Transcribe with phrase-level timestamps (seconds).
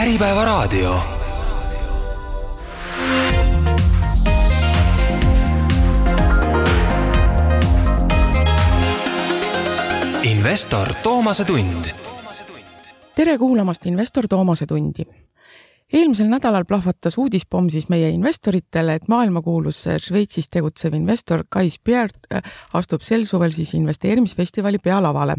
[0.00, 0.94] Äripäevaraadio.
[10.22, 11.84] investor Toomase tund.
[13.14, 15.04] tere kuulamast investor Toomase tundi.
[15.92, 22.42] eelmisel nädalal plahvatas uudispomm siis meie investoritele, et maailmakuulus Šveitsis tegutsev investor Kais Pierre äh,
[22.72, 25.36] astub sel suvel siis investeerimisfestivali pealavale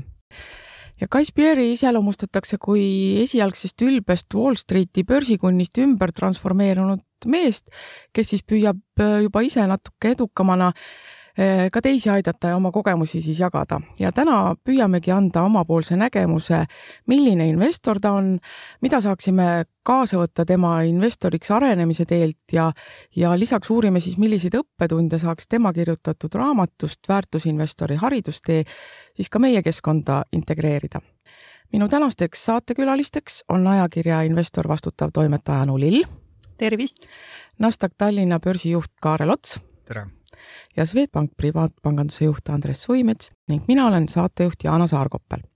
[1.02, 2.84] ja Kais Pierre'i iseloomustatakse kui
[3.24, 7.70] esialgsest ülbest Wall Streeti börsikunnist ümber transformeerunud meest,
[8.14, 10.72] kes siis püüab äh, juba ise natuke edukamana
[11.72, 13.82] ka teisi aidata ja oma kogemusi siis jagada.
[14.00, 16.66] ja täna püüamegi anda omapoolse nägemuse,
[17.08, 18.40] milline investor ta on,
[18.82, 22.72] mida saaksime kaasa võtta tema investoriks arenemise teelt ja,
[23.16, 28.64] ja lisaks uurime siis, milliseid õppetunde saaks tema kirjutatud raamatust Väärtusinvestori haridustee
[29.16, 31.02] siis ka meie keskkonda integreerida.
[31.74, 36.04] minu tänasteks saatekülalisteks on ajakirja Investor vastutav toimetaja Anu Lill.
[36.58, 37.08] tervist!
[37.60, 39.60] Nasdaq Tallinna börsijuht Kaarel Ots.
[39.86, 40.21] tere!
[40.78, 45.48] Ja Swedbank privaatpanganduse juht Andres Suimets ning mina olen saatejuht Jaana Saarkoppel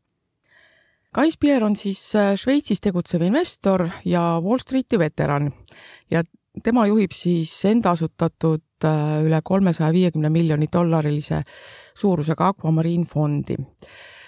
[1.15, 5.47] Kais Pierre on siis äh, Šveitsis tegutsev investor ja Wall Streeti veteran
[6.11, 6.25] ja
[6.63, 11.39] tema juhib siis enda asutatud äh, üle kolmesaja viiekümne miljoni dollarilise
[11.95, 13.55] suurusega Aquamarine fondi.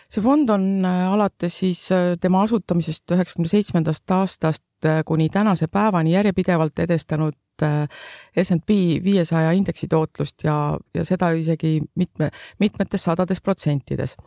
[0.08, 1.84] see fond on äh, alates siis
[2.22, 4.64] tema asutamisest üheksakümne seitsmendast aastast
[5.06, 13.08] kuni tänase päevani järjepidevalt edestanud SNP viiesaja indeksi tootlust ja, ja seda isegi mitme, mitmetes
[13.08, 14.18] sadades protsentides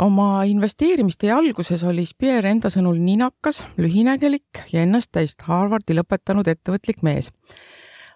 [0.00, 7.02] oma investeerimistee alguses oli Speer enda sõnul ninakas, lühinägelik ja ennast täist Harvardi lõpetanud ettevõtlik
[7.06, 7.30] mees.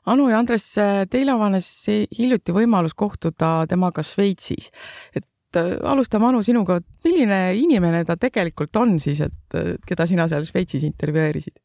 [0.07, 0.67] Anu ja Andres,
[1.11, 4.71] teil avanes hiljuti võimalus kohtuda temaga Šveitsis.
[5.15, 10.29] et äh, alustame, Anu, sinuga, milline inimene ta tegelikult on siis, et äh, keda sina
[10.29, 11.57] seal Šveitsis intervjueerisid?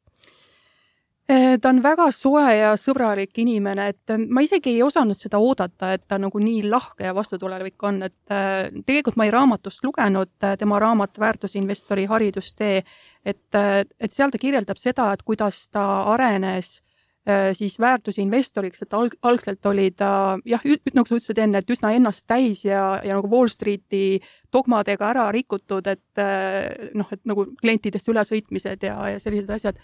[1.31, 5.38] Äh, ta on väga soe ja sõbralik inimene, et äh, ma isegi ei osanud seda
[5.38, 9.86] oodata, et ta nagu nii lahke ja vastutulevik on, et äh, tegelikult ma ei raamatust
[9.86, 12.81] lugenud, tema raamat Väärtusinvestori haridustee,
[13.21, 16.80] et, et seal ta kirjeldab seda, et kuidas ta arenes
[17.54, 20.64] siis väärtusinvestoriks, et alg-, algselt oli ta jah,
[20.95, 24.17] nagu sa ütlesid enne, et üsna ennast täis ja, ja nagu Wall Streeti
[24.49, 26.23] dogmadega ära rikutud, et
[26.98, 29.77] noh, et nagu klientidest ülesõitmised ja, ja sellised asjad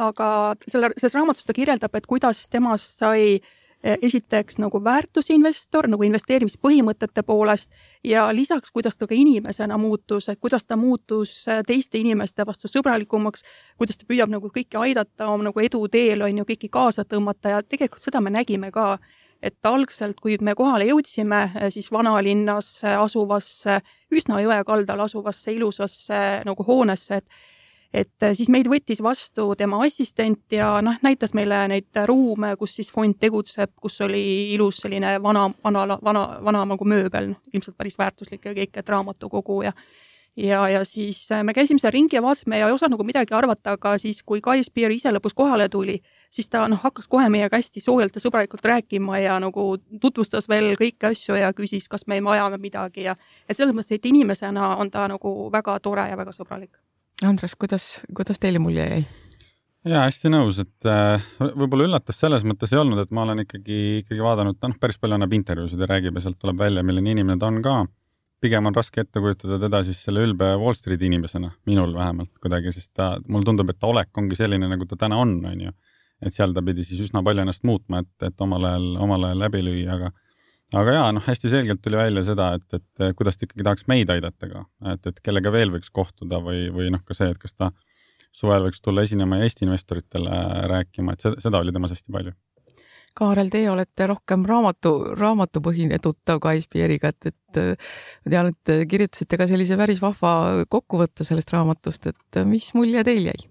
[0.00, 0.28] aga
[0.68, 7.22] selle, selles raamatus ta kirjeldab, et kuidas temast sai eh, esiteks nagu väärtusinvestor nagu investeerimispõhimõtete
[7.26, 7.70] poolest
[8.04, 12.70] ja lisaks, kuidas ta ka inimesena muutus, et kuidas ta muutus eh, teiste inimeste vastu
[12.70, 13.46] sõbralikumaks,
[13.78, 17.62] kuidas ta püüab nagu kõiki aidata oma nagu eduteel on ju kõiki kaasa tõmmata ja
[17.62, 18.98] tegelikult seda me nägime ka,
[19.44, 23.78] et algselt, kui me kohale jõudsime, eh, siis vanalinnas asuvasse,
[24.10, 27.28] üsna jõe kaldal asuvasse ilusasse nagu hoonesse, et
[27.94, 32.74] et äh, siis meid võttis vastu tema assistent ja noh, näitas meile neid ruume, kus
[32.80, 34.24] siis fond tegutseb, kus oli
[34.54, 38.90] ilus selline vana, vana, vana, vana nagu mööbel, noh, ilmselt päris väärtuslik ja kõik, et
[38.90, 39.72] raamatukogu ja
[40.36, 43.34] ja, ja siis äh, me käisime seal ringi ja vaatasime ja ei osanud nagu midagi
[43.34, 46.00] arvata, aga siis, kui Kai Spear ise lõpus kohale tuli,
[46.34, 49.68] siis ta noh, hakkas kohe meiega hästi soojalt ja sõbralikult rääkima ja nagu
[50.02, 53.14] tutvustas veel kõiki asju ja küsis, kas me vajame midagi ja
[53.48, 56.74] et selles mõttes, et inimesena on ta nagu väga tore ja väga sõbralik
[57.22, 59.04] Andres, kuidas, kuidas teile mulje jäi?
[59.84, 64.00] ja hästi nõus, et äh, võib-olla üllatus selles mõttes ei olnud, et ma olen ikkagi,
[64.00, 67.12] ikkagi vaadanud, ta noh, päris palju annab intervjuusid ja räägib ja sealt tuleb välja, milline
[67.12, 67.84] inimene ta on ka.
[68.44, 72.72] pigem on raske ette kujutada teda siis selle ülbe Wall Streeti inimesena, minul vähemalt kuidagi,
[72.72, 75.72] sest ta, mulle tundub, et ta olek ongi selline, nagu ta täna on, on ju.
[76.24, 79.44] et seal ta pidi siis üsna palju ennast muutma, et, et omal ajal, omal ajal
[79.46, 80.10] läbi lüüa, aga
[80.72, 84.10] aga jaa, noh, hästi selgelt tuli välja seda, et, et kuidas ta ikkagi tahaks meid
[84.14, 84.64] aidata ka,
[84.94, 87.70] et, et kellega veel võiks kohtuda või, või noh, ka see, et kas ta
[88.34, 92.34] suvel võiks tulla esinema Eesti investoritele rääkima, et seda, seda oli temas hästi palju.
[93.14, 97.60] Kaarel, teie olete rohkem raamatu, raamatupõhine tuttav Kais Pieriga, et, et
[98.24, 103.30] ma tean, et kirjutasite ka sellise päris vahva kokkuvõtte sellest raamatust, et mis mulje teil
[103.30, 103.46] jäi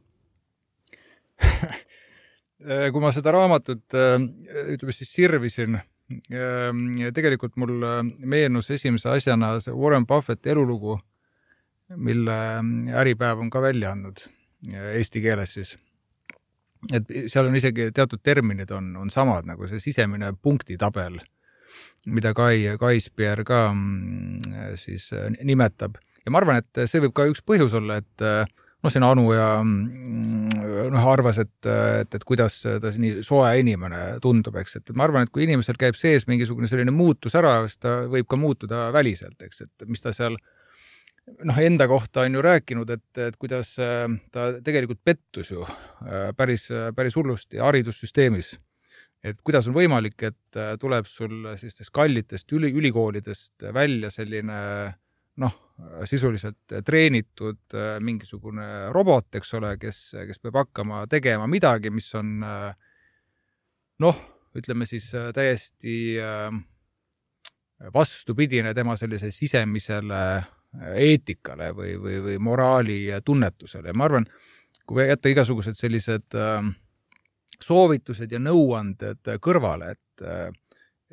[2.92, 5.80] kui ma seda raamatut ütleme siis sirvisin
[7.14, 10.98] tegelikult mul äh, meenus esimese asjana see Warren Buffetti elulugu,
[11.96, 14.26] mille mm, Äripäev on ka välja andnud
[14.74, 15.78] äh, eesti keeles siis.
[16.92, 21.22] et seal on isegi teatud terminid on, on samad nagu see sisemine punktitabel,
[22.06, 25.96] mida Kai, Kai Spier ka mm, siis äh, nimetab
[26.26, 28.28] ja ma arvan, et see võib ka üks põhjus olla, et
[28.84, 34.02] noh, siin Anu ja mm, noh, arvas, et, et, et kuidas ta nii soe inimene
[34.24, 37.80] tundub, eks, et ma arvan, et kui inimesel käib sees mingisugune selline muutus ära, siis
[37.80, 40.36] ta võib ka muutuda väliselt, eks, et mis ta seal
[41.48, 46.34] noh, enda kohta on ju rääkinud, et, et kuidas äh, ta tegelikult pettus ju äh,
[46.38, 48.58] päris, päris hullusti haridussüsteemis.
[49.24, 54.58] et kuidas on võimalik, et tuleb sul sellistest kallitest üli, ülikoolidest välja selline
[55.42, 55.54] noh,
[56.06, 57.76] sisuliselt treenitud
[58.06, 62.36] mingisugune robot, eks ole, kes, kes peab hakkama tegema midagi, mis on
[64.04, 64.20] noh,
[64.54, 65.96] ütleme siis täiesti
[67.94, 70.22] vastupidine tema sellisele sisemisele
[70.96, 73.92] eetikale või, või, või moraali tunnetusele.
[73.92, 74.26] Ja ma arvan,
[74.90, 76.66] kui jätta igasugused sellised äh,
[77.62, 80.50] soovitused ja nõuanded kõrvale, et, äh,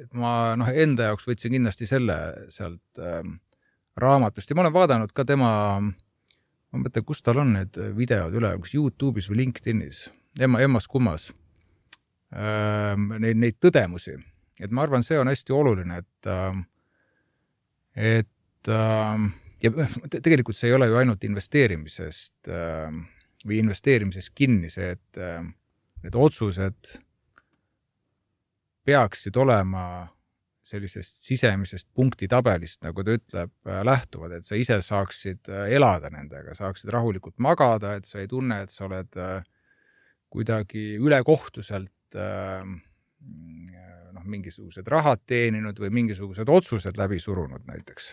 [0.00, 2.18] et ma noh, enda jaoks võtsin kindlasti selle
[2.52, 3.22] sealt äh,
[4.02, 4.50] raamatust.
[4.50, 5.50] Ja ma olen vaadanud ka tema,
[5.80, 10.06] ma mõtlen, kus tal on need videod üleval, kas Youtube'is või LinkedInis,
[10.40, 11.30] emma, emmas-kummas
[12.34, 14.18] äh,, neid, neid tõdemusi.
[14.60, 16.64] et ma arvan, see on hästi oluline, et äh,
[17.96, 19.28] et äh,
[19.60, 19.72] ja
[20.22, 22.48] tegelikult see ei ole ju ainult investeerimisest
[23.40, 25.20] või investeerimisest kinni, see, et
[26.04, 26.94] need otsused
[28.88, 29.84] peaksid olema
[30.70, 36.92] sellisest sisemisest punktitabelist, nagu ta ütleb, äh, lähtuvad, et sa ise saaksid elada nendega, saaksid
[36.94, 39.20] rahulikult magada, et sa ei tunne, et sa oled
[40.30, 48.12] kuidagi ülekohtuselt noh, mingisugused rahad teeninud või mingisugused otsused läbi surunud näiteks.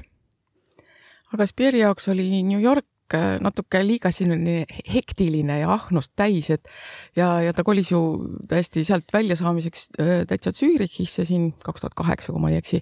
[1.36, 6.68] Aga Spieri jaoks oli New York äh, natuke liiga selline hektiline ja ahnust täis, et
[7.18, 8.02] ja, ja ta kolis ju
[8.50, 12.82] täiesti sealt väljasaamiseks äh, täitsa Zürichisse siin kaks tuhat kaheksa, kui ma ei eksi.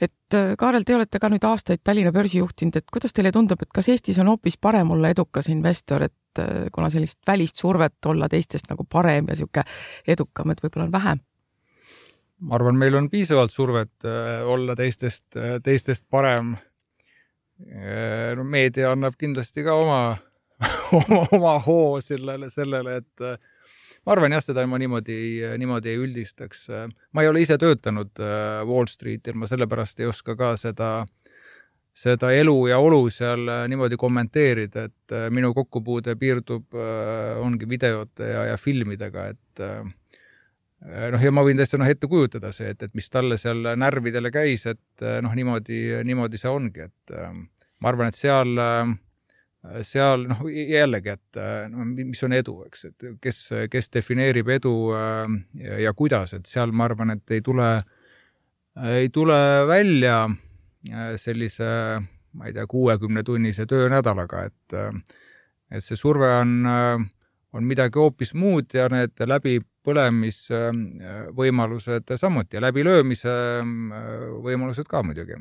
[0.00, 3.62] et äh, Kaarel, te olete ka nüüd aastaid Tallinna börsi juhtinud, et kuidas teile tundub,
[3.62, 8.28] et kas Eestis on hoopis parem olla edukas investor, et kuna sellist välist survet olla
[8.30, 9.64] teistest nagu parem ja niisugune
[10.06, 11.22] edukam, et võib-olla on vähem?
[12.40, 14.06] ma arvan, meil on piisavalt survet
[14.48, 16.54] olla teistest, teistest parem
[18.36, 20.00] no meedia annab kindlasti ka oma,
[20.98, 23.38] oma, oma hoo sellele, sellele, et äh,
[24.04, 25.16] ma arvan jah, seda ma niimoodi,
[25.60, 26.68] niimoodi ei üldistaks.
[27.12, 30.90] ma ei ole ise töötanud äh, Wall Streetil, ma sellepärast ei oska ka seda,
[31.96, 36.76] seda elu ja olu seal äh, niimoodi kommenteerida, et minu kokkupuude piirdub,
[37.44, 39.64] ongi videote ja, ja filmidega, et
[40.80, 44.32] noh, ja ma võin täitsa noh ette kujutada see, et, et mis talle seal närvidele
[44.32, 47.14] käis, et noh, niimoodi, niimoodi see ongi, et
[47.80, 48.54] ma arvan, et seal,
[49.86, 51.40] seal noh, jällegi, et
[51.72, 53.42] no mis on edu, eks, et kes,
[53.72, 57.70] kes defineerib edu ja, ja kuidas, et seal ma arvan, et ei tule,
[58.96, 60.22] ei tule välja
[61.20, 61.70] sellise,
[62.32, 64.78] ma ei tea, kuuekümnetunnise töönädalaga, et
[65.70, 66.64] et see surve on,
[67.54, 73.32] on midagi hoopis muud ja need läbi põlemisvõimalused samuti ja läbilöömise
[74.44, 75.36] võimalused ka muidugi.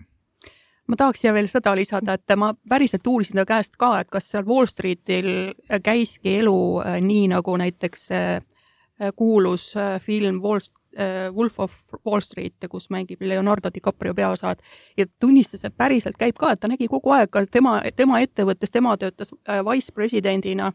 [0.90, 4.32] Ma tahaks siia veel seda lisada, et ma päriselt uurisin ta käest ka, et kas
[4.32, 5.52] seal Wall Streetil
[5.86, 8.42] käiski elu äh, nii, nagu näiteks äh,
[9.16, 10.60] kuulus äh, film Wall,
[11.36, 14.58] Wolf of Wall Street, kus mängib Leonardo DiCaprio peaosad.
[14.98, 18.74] Ja tunnistas, et päriselt käib ka, et ta nägi kogu aeg ka tema, tema ettevõttes,
[18.74, 19.30] tema töötas
[19.70, 20.74] vice presidendina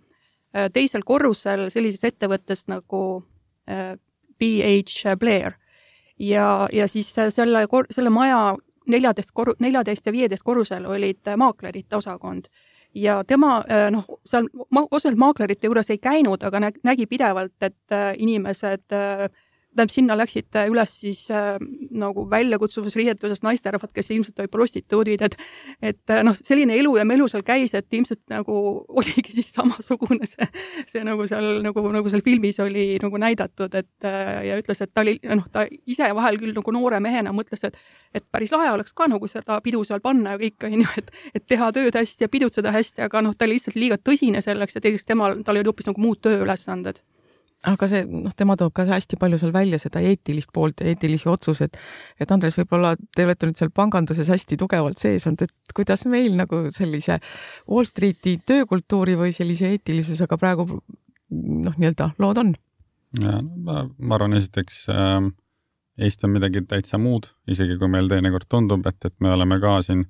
[0.72, 3.24] teisel korrusel sellises ettevõttes nagu
[3.66, 5.58] BH Blair.
[6.18, 8.54] Ja, ja siis selle, selle maja
[8.86, 12.46] neljateist koru-, neljateist ja viieteist korrusel olid maaklerite osakond.
[12.94, 18.94] Ja tema noh, seal ma otseselt maaklerite juures ei käinud, aga nägi pidevalt, et inimesed
[18.94, 19.26] äh,
[19.74, 21.58] tähendab, sinna läksid äh, üles siis äh,
[21.90, 25.36] nagu väljakutsuvas riietuses naisterahvad, kes ilmselt olid prostituudid, et
[25.82, 28.56] et äh, noh, selline elu ja melu seal käis, et ilmselt nagu
[29.00, 30.48] oligi siis samasugune see,
[30.90, 34.92] see nagu seal nagu, nagu seal filmis oli nagu näidatud, et äh, ja ütles, et
[34.94, 37.78] ta oli noh, ta ise vahel küll nagu noore mehena mõtles, et
[38.14, 41.10] et päris lahe oleks ka nagu seda pidu seal panna ja kõik on ju, et
[41.34, 44.78] et teha tööd hästi ja pidutseda hästi, aga noh, ta oli lihtsalt liiga tõsine selleks
[44.78, 47.02] ja teiseks temal, tal olid hoopis nagu muud tööülesanded
[47.68, 51.28] aga see, noh, tema toob ka hästi palju seal välja seda eetilist poolt ja eetilisi
[51.30, 51.76] otsuseid.
[52.20, 56.36] et Andres, võib-olla te olete nüüd seal panganduses hästi tugevalt sees olnud, et kuidas meil
[56.38, 57.18] nagu sellise
[57.70, 62.54] Wall Streeti töökultuuri või sellise eetilisusega praegu noh, nii-öelda lood on?
[63.20, 65.30] ma, ma arvan, esiteks äh,
[66.04, 69.76] Eesti on midagi täitsa muud, isegi kui meil teinekord tundub, et, et me oleme ka
[69.86, 70.02] siin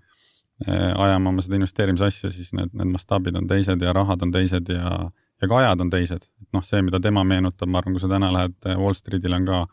[0.65, 4.73] äh, ajama oma seda investeerimisasja, siis need, need mastaabid on teised ja rahad on teised
[4.73, 5.13] ja äh,
[5.45, 8.31] ja ka ajad on teised, noh, see, mida tema meenutab, ma arvan, kui sa täna
[8.35, 9.65] lähed eh, Wall Streetile, on ka,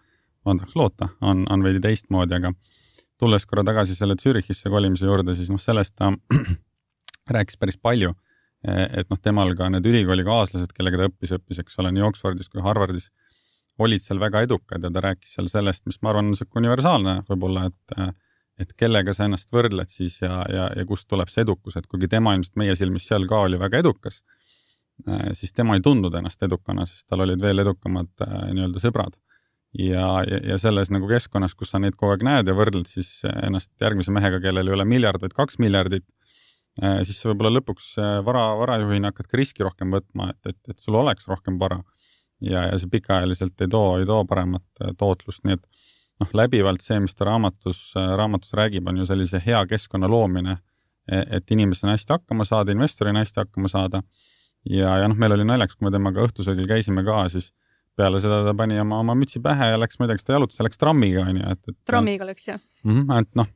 [0.47, 2.53] ma tahaks loota, on, on veidi teistmoodi, aga
[3.21, 6.11] tulles korra tagasi selle Zürichisse kolimise juurde, siis noh, sellest ta
[7.35, 8.13] rääkis päris palju.
[8.67, 12.51] Eh, et noh, temal ka need ülikoolikaaslased, kellega ta õppis, õppis, eks ole, nii Oxfordis
[12.51, 13.09] kui Harvardis,
[13.81, 17.21] olid seal väga edukad ja ta rääkis seal sellest, mis ma arvan, on sihuke universaalne
[17.29, 18.11] võib-olla, et
[18.61, 22.09] et kellega sa ennast võrdled siis ja, ja, ja kust tuleb see edukus, et kuigi
[22.11, 24.21] tema ilmselt meie silmis seal ka oli väga edukas,
[25.37, 29.15] siis tema ei tundnud ennast edukana, sest tal olid veel edukamad nii-öelda sõbrad
[29.77, 33.21] ja, ja, ja selles nagu keskkonnas, kus sa neid kogu aeg näed ja võrdled siis
[33.31, 36.05] ennast järgmise mehega, kellel ei ole miljard, vaid kaks miljardit,
[36.79, 37.93] siis sa võib-olla lõpuks
[38.25, 41.81] vara, varajuhina hakkad ka riski rohkem võtma, et, et, et sul oleks rohkem vara.
[42.41, 45.65] ja, ja see pikaajaliselt ei too, ei too paremat tootlust, nii et
[46.21, 50.57] noh, läbivalt see, mis ta raamatus, raamatus räägib, on ju sellise hea keskkonna loomine,
[51.09, 54.03] e, et inimesena hästi hakkama saada, investorina hästi hakkama saada.
[54.69, 57.51] Ja, ja noh, meil oli naljakas, kui me temaga õhtusöögil käisime ka, siis
[57.97, 60.37] peale seda ta pani oma, oma mütsi pähe ja läks, ma ei tea, kas ta
[60.37, 61.79] jalutas, läks trammiga onju, et, et.
[61.87, 62.91] trammiga läks jah mm.
[62.91, 63.49] -hmm, et noh,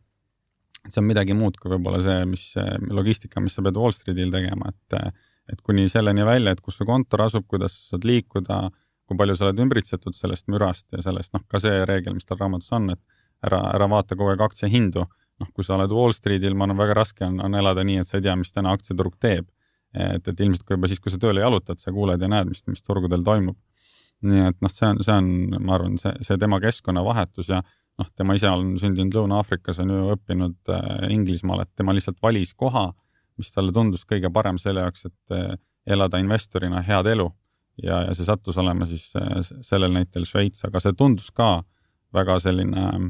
[0.88, 2.48] see on midagi muud kui võib-olla see, mis
[2.92, 5.14] logistika, mis sa pead Wall Streetil tegema, et,
[5.54, 8.64] et kuni selleni välja, et kus su kontor asub, kuidas sa saad liikuda,
[9.06, 12.42] kui palju sa oled ümbritsetud sellest mürast ja sellest, noh, ka see reegel, mis tal
[12.42, 13.02] raamatus on, et
[13.46, 15.06] ära, ära vaata kogu aeg aktsiahindu.
[15.36, 18.08] noh, kui sa oled Wall Streetil, ma arvan, väga raske on, on elada nii, et
[18.08, 19.50] sa ei tea, mis täna aktsiaturg teeb.
[19.96, 22.64] Et, et ilmselt kui juba siis, kui sa tööle jalutad, sa kuuled ja näed, mis,
[22.68, 23.58] mis turgudel toimub
[24.26, 28.10] nii et noh, see on, see on, ma arvan, see, see tema keskkonnavahetus ja noh,
[28.18, 32.90] tema ise on sündinud Lõuna-Aafrikas, on ju õppinud äh, Inglismaal, et tema lihtsalt valis koha,
[33.40, 37.30] mis talle tundus kõige parem selle jaoks, et äh, elada investorina head elu.
[37.84, 41.64] ja, ja see sattus olema siis äh, sellel näitel Šveits, aga see tundus ka
[42.16, 43.08] väga selline äh,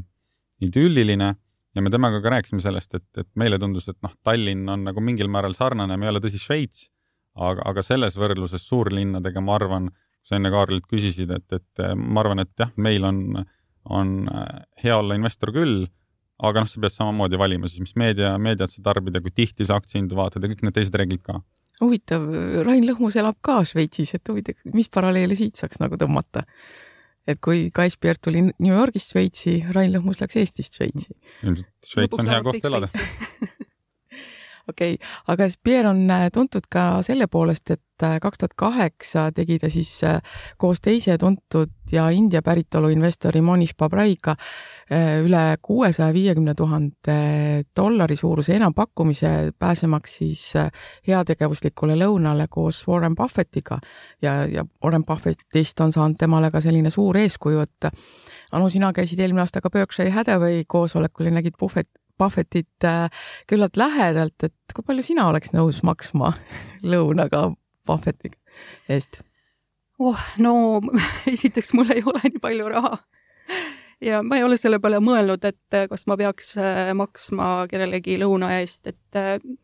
[0.66, 1.34] idülliline
[1.76, 5.02] ja me temaga ka rääkisime sellest, et, et meile tundus, et noh, Tallinn on nagu
[5.04, 6.86] mingil määral sarnane, me ei ole tõsi Šveits,
[7.36, 9.90] aga, aga selles võrdluses suurlinnadega ma arvan,
[10.26, 13.20] sa enne Kaarlilt küsisid, et, et äh, ma arvan, et jah, meil on,
[13.92, 15.84] on äh, hea olla investor küll,
[16.42, 19.68] aga noh, sa pead samamoodi valima siis, mis meedia, meediat sa tarbid ja kui tihti
[19.68, 21.38] sa aktsiahindu vaatad ja kõik need teised reeglid ka.
[21.80, 22.24] huvitav,
[22.66, 26.44] Rain Lõhmus elab ka Šveitsis, et huvitav, mis paralleele siit saaks nagu tõmmata?
[27.26, 31.14] Et kui Kais Pierre tuli New Yorgist Šveitsi, Rain Lõhmus läks Eestist Šveitsi.
[31.42, 32.90] ilmselt Šveits on hea koht elada
[34.68, 39.28] okei okay., aga Pierre on äh, tuntud ka selle poolest, et äh, kaks tuhat kaheksa
[39.34, 40.20] tegi ta siis äh,
[40.58, 44.34] koos teise tuntud ja India päritolu investori Monish Babraiga
[45.22, 47.14] üle kuuesaja viiekümne tuhande
[47.76, 50.42] dollari suuruse enampakkumise, pääsemaks siis
[51.06, 53.78] heategevuslikule lõunale koos Warren Buffettiga
[54.22, 57.90] ja, ja Warren Buffettist on saanud temale ka selline suur eeskuju, et
[58.54, 63.06] Anu, sina käisid eelmine aasta ka Berkshire Hathaway koosolekul ja nägid Buffett, Buffettit äh,
[63.50, 66.32] küllalt lähedalt, et kui palju sina oleks nõus maksma
[66.92, 67.50] lõunaga
[67.86, 68.32] Buffetti
[68.88, 69.20] eest?
[69.98, 70.80] oh, no
[71.34, 72.98] esiteks mul ei ole nii palju raha
[74.04, 78.18] ja ma ei ole selle peale mõelnud, et äh, kas ma peaks äh, maksma kellelegi
[78.20, 79.22] lõuna eest, et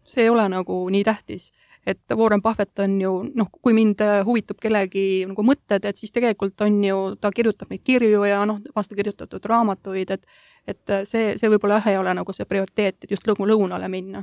[0.09, 1.50] see ei ole nagu nii tähtis
[1.86, 6.60] et Warren Buffett on ju noh, kui mind huvitab kellegi nagu mõtted, et siis tegelikult
[6.62, 10.26] on ju, ta kirjutab neid kirju ja noh, vastu kirjutatud raamatuid, et
[10.62, 14.22] et see, see võib-olla jah, ei ole nagu see prioriteet, et just lõu-, lõunale minna.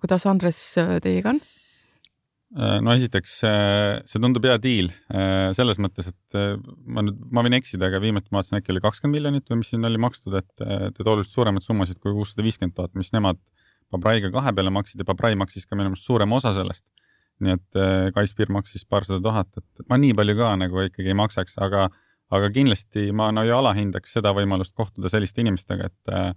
[0.00, 0.58] kuidas, Andres,
[1.04, 1.38] teiega on?
[2.54, 6.36] Äh, no esiteks, äh, see tundub hea diil äh, selles mõttes, et
[6.86, 9.72] ma nüüd, ma võin eksida, aga viimati ma vaatasin, äkki oli kakskümmend miljonit või mis
[9.72, 13.40] siin oli makstud, et, et oluliselt suuremaid summasid kui kuussada viiskümmend tuhat, mis nemad
[13.92, 16.86] Pabraiga kahe peale maksid ja Pabrai maksis ka minu meelest suurema osa sellest.
[17.42, 17.78] nii et
[18.14, 21.88] Kaispir maksis paarsada tuhat, et ma nii palju ka nagu ikkagi ei maksaks, aga,
[22.30, 26.36] aga kindlasti ma no ei alahindaks seda võimalust kohtuda selliste inimestega, et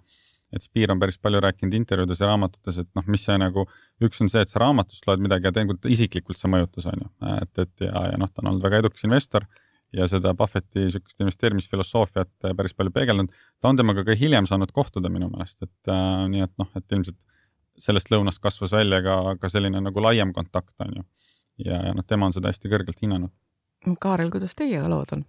[0.55, 3.65] et Spiir on päris palju rääkinud intervjuudes ja raamatutes, et noh, mis see nagu,
[4.03, 7.09] üks on see, et sa raamatust loed midagi ja tegelikult isiklikult see mõjutas, on ju,
[7.33, 9.47] et, et ja, ja noh, ta on olnud väga edukas investor
[9.95, 13.31] ja seda Buffetti niisugust investeerimisfilosoofiat päris palju peegeldanud.
[13.61, 16.95] ta on temaga ka hiljem saanud kohtuda minu meelest, et äh, nii et noh, et
[16.97, 17.19] ilmselt
[17.77, 21.05] sellest lõunast kasvas välja ka, ka selline nagu laiem kontakt, on ju.
[21.65, 23.33] ja, ja noh, tema on seda hästi kõrgelt hinnanud.
[24.01, 25.25] Kaarel, kuidas teiega lood on?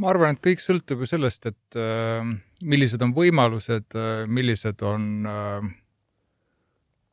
[0.00, 2.26] ma arvan, et kõik sõltub ju sellest, et äh,
[2.62, 5.70] millised on võimalused äh,, millised on äh,,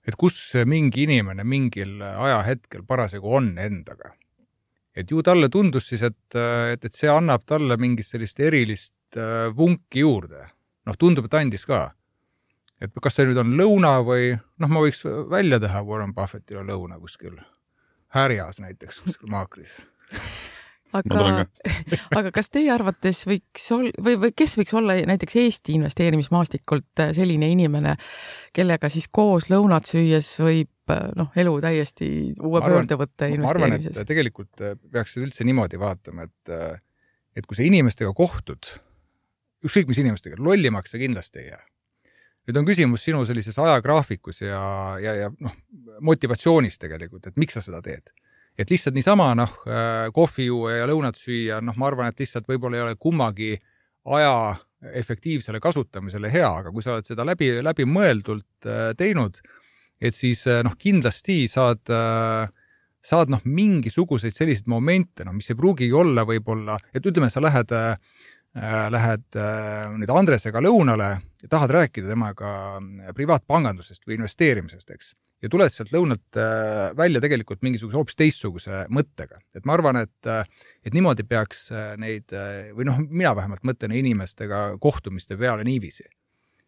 [0.08, 0.38] et kus
[0.70, 4.14] mingi inimene mingil ajahetkel parasjagu on endaga.
[4.94, 9.18] et ju talle tundus siis, et, äh, et, et see annab talle mingit sellist erilist
[9.18, 10.48] äh, vunki juurde.
[10.86, 11.90] noh, tundub, et andis ka
[12.84, 17.00] et kas see nüüd on lõuna või noh, ma võiks välja teha Warren Buffettile lõuna
[17.02, 17.38] kuskil
[18.14, 19.72] härjas näiteks, kuskil maakris.
[20.94, 21.48] Aga,
[22.20, 27.50] aga kas teie arvates võiks ol- või, või kes võiks olla näiteks Eesti investeerimismaastikult selline
[27.56, 27.96] inimene,
[28.54, 30.70] kellega siis koos lõunat süües võib
[31.18, 32.08] noh, elu täiesti
[32.44, 33.90] uue pöörde võtta investeerimises?
[33.90, 36.56] ma arvan, et tegelikult peaks seda üldse niimoodi vaatama, et
[37.34, 38.68] et kui sa inimestega kohtud,
[39.66, 41.64] ükskõik mis inimestega, lollimaks sa kindlasti ei jää
[42.48, 44.64] nüüd on küsimus sinu sellises ajagraafikus ja,
[45.02, 45.56] ja, ja noh,
[46.04, 48.12] motivatsioonis tegelikult, et miks sa seda teed.
[48.60, 52.50] et lihtsalt niisama noh, äh, kohvi juua ja lõunat süüa, noh, ma arvan, et lihtsalt
[52.50, 53.56] võib-olla ei ole kummagi
[54.14, 54.56] aja
[55.00, 58.68] efektiivsele kasutamisele hea, aga kui sa oled seda läbi, läbimõeldult
[59.00, 59.40] teinud,
[60.04, 61.88] et siis noh, kindlasti saad,
[63.00, 67.72] saad noh, mingisuguseid selliseid momente, noh, mis ei pruugigi olla võib-olla, et ütleme, sa lähed
[67.72, 71.10] äh, Äh, lähed äh, nüüd Andresega lõunale
[71.42, 76.38] ja tahad rääkida temaga äh, privaatpangandusest või investeerimisest, eks, ja tuled sealt lõunalt
[76.96, 79.42] välja tegelikult mingisuguse hoopis teistsuguse mõttega.
[79.56, 80.30] et ma arvan, et,
[80.86, 81.66] et niimoodi peaks
[82.00, 82.32] neid
[82.78, 86.06] või noh, mina vähemalt mõtlen inimestega kohtumiste peale niiviisi.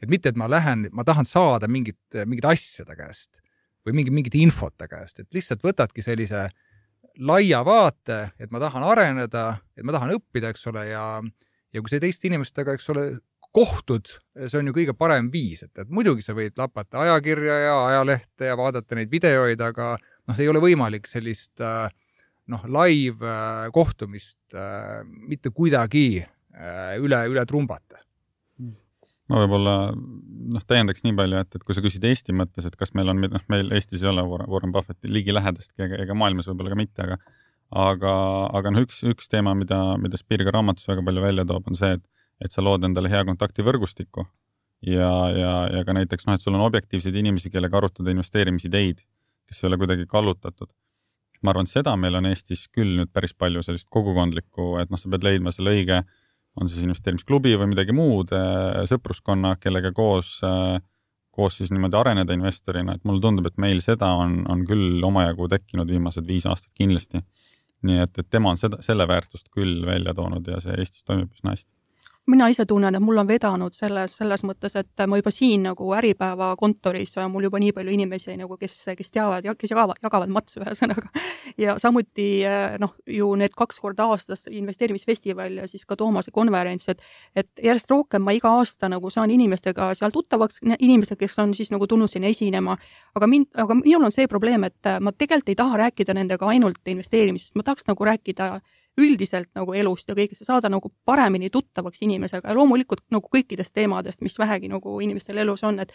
[0.01, 3.39] et mitte, et ma lähen, ma tahan saada mingit, mingit asja ta käest
[3.85, 6.49] või mingi, mingit infot ta käest, et lihtsalt võtadki sellise
[7.19, 9.45] laia vaate, et ma tahan areneda,
[9.77, 11.05] et ma tahan õppida, eks ole, ja
[11.75, 13.05] ja kui sa teiste inimestega, eks ole,
[13.55, 17.75] kohtud, see on ju kõige parem viis, et, et muidugi sa võid lapata ajakirja ja
[17.91, 21.87] ajalehte ja vaadata neid videoid, aga noh, ei ole võimalik sellist äh,
[22.51, 26.23] noh, live äh, kohtumist äh, mitte kuidagi
[27.03, 27.97] üle, üle trumbata.
[29.27, 32.93] Ma võib-olla noh, täiendaks nii palju, et, et kui sa küsid Eesti mõttes, et kas
[32.95, 36.79] meil on, noh, meil Eestis ei ole Warren Buffetti ligilähedastki ega, ega maailmas võib-olla ka
[36.79, 37.19] mitte, aga
[37.71, 38.13] aga,
[38.55, 41.79] aga noh, üks, üks teema, mida, mida Spir ka raamatus väga palju välja toob, on
[41.79, 42.03] see, et,
[42.43, 44.25] et sa lood endale hea kontaktivõrgustiku
[44.85, 49.01] ja, ja, ja ka näiteks noh, et sul on objektiivseid inimesi, kellega arutada investeerimisideid,
[49.49, 50.69] kes ei ole kuidagi kallutatud.
[51.43, 54.97] ma arvan, et seda meil on Eestis küll nüüd päris palju sellist kogukondlikku, et noh,
[54.97, 56.01] sa pead leidma selle õige,
[56.55, 60.79] on siis investeerimisklubi või midagi muud, äh, sõpruskonna, kellega koos äh,
[61.35, 65.49] koos siis niimoodi areneda investorina, et mulle tundub, et meil seda on, on küll omajagu
[65.51, 67.19] tekkinud viimased viis aastat kindlasti
[67.83, 71.33] nii et, et tema on seda, selle väärtust küll välja toonud ja see Eestis toimib
[71.35, 71.71] üsna hästi
[72.27, 75.91] mina ise tunnen, et mul on vedanud selles, selles mõttes, et ma juba siin nagu
[75.97, 79.99] Äripäeva kontoris on mul juba nii palju inimesi nagu, kes, kes teavad ja kes jagavad,
[80.03, 81.09] jagavad matsu ühesõnaga.
[81.61, 82.27] ja samuti
[82.81, 87.03] noh, ju need kaks korda aastas investeerimisfestival ja siis ka Toomase konverents, et
[87.35, 91.71] et järjest rohkem ma iga aasta nagu saan inimestega seal tuttavaks, inimestega, kes on siis
[91.73, 92.77] nagu tulnud sinna esinema,
[93.15, 96.81] aga mind, aga minul on see probleem, et ma tegelikult ei taha rääkida nendega ainult
[96.89, 98.49] investeerimisest, ma tahaks nagu rääkida
[98.97, 103.73] üldiselt nagu elust ja kõigest ja saada nagu paremini tuttavaks inimesega ja loomulikult nagu kõikidest
[103.75, 105.91] teemadest, mis vähegi nagu inimestel elus on, et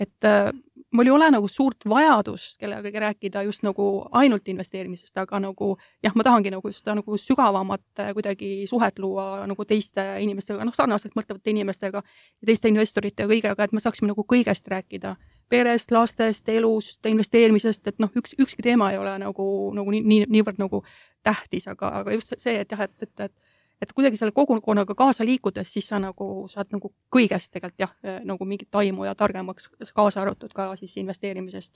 [0.00, 0.50] et äh,
[0.92, 6.14] mul ei ole nagu suurt vajadust kellegagi rääkida just nagu ainult investeerimisest, aga nagu jah,
[6.16, 11.16] ma tahangi nagu seda nagu sügavamat äh, kuidagi suhet luua nagu teiste inimestega, noh, sarnaselt
[11.16, 12.02] mõtlevate inimestega
[12.46, 15.16] teiste investorite ja kõigega, et me saaksime nagu kõigest rääkida
[15.52, 20.28] perest, lastest, elust, investeerimisest, et noh, üks, ükski teema ei ole nagu, nagu nii, nii,
[20.32, 20.82] niivõrd nagu
[21.26, 23.34] tähtis, aga, aga just see, et jah, et, et, et
[23.82, 28.46] et kuidagi selle kogukonnaga kaasa liikudes, siis sa nagu saad nagu kõigest tegelikult jah, nagu
[28.46, 31.74] mingit aimu ja targemaks, kaasa arvatud ka siis investeerimisest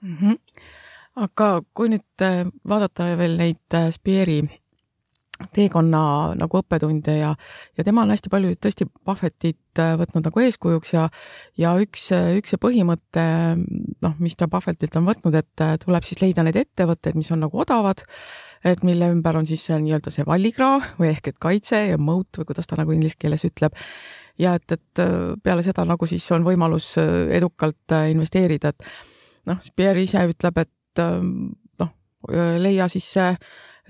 [0.00, 0.16] mm.
[0.16, 0.38] -hmm.
[1.24, 4.42] aga kui nüüd äh, vaadata veel neid äh, Spieri
[5.54, 6.00] teekonna
[6.38, 7.30] nagu õppetunde ja,
[7.78, 11.06] ja tema on hästi palju tõesti Buffettit äh, võtnud nagu eeskujuks ja,
[11.60, 13.24] ja üks, üks see põhimõte,
[14.04, 17.44] noh, mis ta Buffettilt on võtnud, et äh, tuleb siis leida need ettevõtted, mis on
[17.46, 18.02] nagu odavad,
[18.66, 22.50] et mille ümber on siis nii-öelda see vallikraav või ehk et kaitse ja moat või
[22.50, 23.78] kuidas ta nagu inglise keeles ütleb.
[24.38, 28.90] ja et, et äh, peale seda nagu siis on võimalus edukalt investeerida, et
[29.46, 31.02] noh, Pierre ise ütleb, et
[31.78, 31.94] noh,
[32.58, 33.32] leia siis see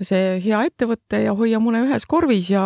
[0.01, 2.63] see hea ettevõte ja hoia mune ühes korvis ja,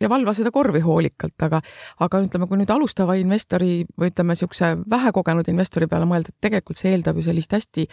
[0.00, 1.60] ja valva seda korvi hoolikalt, aga,
[2.00, 6.80] aga ütleme, kui nüüd alustava investori või ütleme, niisuguse vähekogenud investori peale mõelda, et tegelikult
[6.80, 7.86] see eeldab ju sellist hästi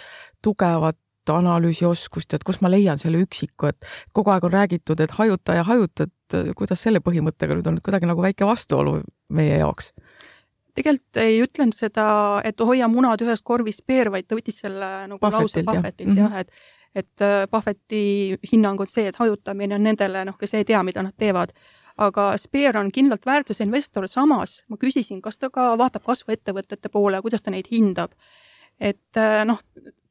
[0.45, 0.99] tugevat
[1.33, 5.65] analüüsioskust, et kus ma leian selle üksiku, et kogu aeg on räägitud, et hajuta ja
[5.67, 9.01] hajuta, et kuidas selle põhimõttega nüüd on kuidagi nagu väike vastuolu
[9.35, 9.91] meie jaoks.
[10.77, 12.07] Tegelikult ei ütlenud seda,
[12.45, 16.27] et hoia munad ühest korvist peer, vaid ta võttis selle nagu Buffettilt, lause Buffettilt jah,
[16.29, 16.51] jah, et
[16.95, 21.03] et äh, Buffetti hinnang on see, et hajutamine on nendele, noh, kes ei tea, mida
[21.03, 21.53] nad teevad.
[21.97, 27.41] aga Speer on kindlalt väärtusinvestor, samas ma küsisin, kas ta ka vaatab kasvuettevõtete poole, kuidas
[27.41, 28.11] ta neid hindab.
[28.79, 29.61] et äh, noh,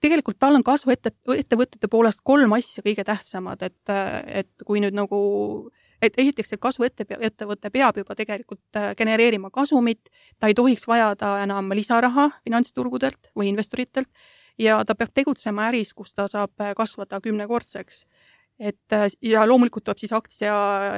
[0.01, 4.95] tegelikult tal on kasvuette, ettevõtete poolest kolm asja kõige tähtsamad, et, äh, et kui nüüd
[4.95, 5.71] nagu
[6.03, 12.29] et esiteks, see kasvuettevõte peab juba tegelikult genereerima kasumit, ta ei tohiks vajada enam lisaraha
[12.45, 14.11] finantsturgudelt või investoritelt
[14.59, 18.07] ja ta peab tegutsema äris, kus ta saab äh, kasvada kümnekordseks.
[18.59, 20.55] et äh, ja loomulikult tuleb siis aktsia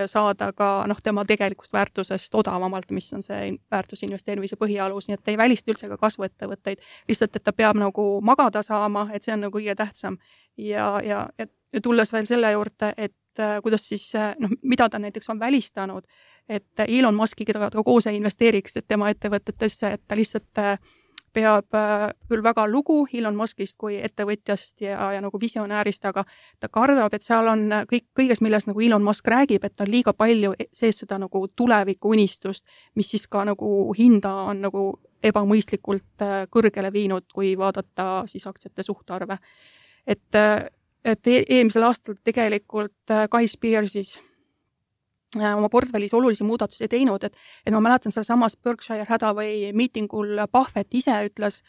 [0.07, 5.29] saada ka noh, tema tegelikust väärtusest odavamalt, mis on see väärtuse investeerimise põhialus, nii et
[5.29, 9.43] ei välista üldse ka kasvuettevõtteid, lihtsalt et ta peab nagu magada saama, et see on
[9.47, 10.19] nagu kõige tähtsam.
[10.57, 15.31] ja, ja, ja tulles veel selle juurde, et äh, kuidas siis noh, mida ta näiteks
[15.31, 16.07] on välistanud,
[16.49, 20.63] et Elon Muskiga ta ka koos ei investeeriks, et tema ettevõtetesse, et ta lihtsalt
[21.33, 26.25] peab äh, küll väga lugu Elon Muskist kui ettevõtjast ja, ja nagu visionäärist, aga
[26.61, 30.15] ta kardab, et seal on kõik, kõiges, millest nagu Elon Musk räägib, et on liiga
[30.17, 34.87] palju sees seda nagu tulevikuunistust, mis siis ka nagu hinda on nagu
[35.25, 39.39] ebamõistlikult äh, kõrgele viinud, kui vaadata siis aktsiate suhtarve.
[40.07, 40.35] et,
[41.05, 44.28] et e-, eelmisel aastal tegelikult Guy Spear siis Äh,
[45.37, 47.35] oma portfellis olulisi muudatusi teinud, et,
[47.67, 51.63] et ma mäletan sealsamas Berkshire Hathaway miitingul Buffett ise ütles,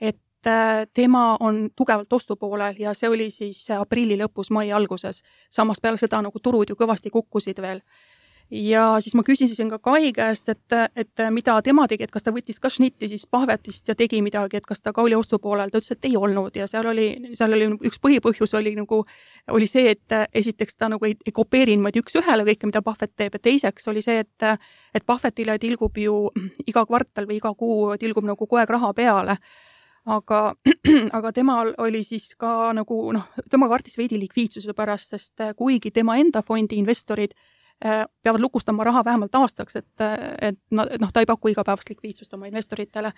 [0.00, 5.22] et äh, tema on tugevalt ostupoolel ja see oli siis aprilli lõpus, mai alguses.
[5.50, 7.80] samas peale seda nagu turud ju kõvasti kukkusid veel
[8.50, 12.32] ja siis ma küsisin ka Kai käest, et, et mida tema tegi, et kas ta
[12.34, 15.80] võttis ka šnitti siis Pahvetist ja tegi midagi, et kas ta Kauli ostu poolel, ta
[15.80, 16.56] ütles, et ei olnud.
[16.56, 19.02] Ja seal oli, seal oli üks põhipõhjus oli nagu,
[19.50, 23.38] oli see, et esiteks ta nagu ei, ei kopeeri niimoodi üks-ühele kõike, mida Pahvet teeb.
[23.38, 24.48] Ja teiseks oli see, et,
[24.94, 26.28] et Pahvetile tilgub ju
[26.66, 29.38] iga kvartal või iga kuu tilgub nagu kogu aeg raha peale.
[30.04, 30.52] Aga,
[31.16, 36.18] aga temal oli siis ka nagu noh, tema kartis veidi likviidsuse pärast, sest kuigi tema
[36.20, 37.32] enda fondi investorid
[38.22, 40.04] peavad lukustama raha vähemalt aastaks, et,
[40.40, 43.12] et noh, ta ei paku igapäevast likviidsust oma investoritele.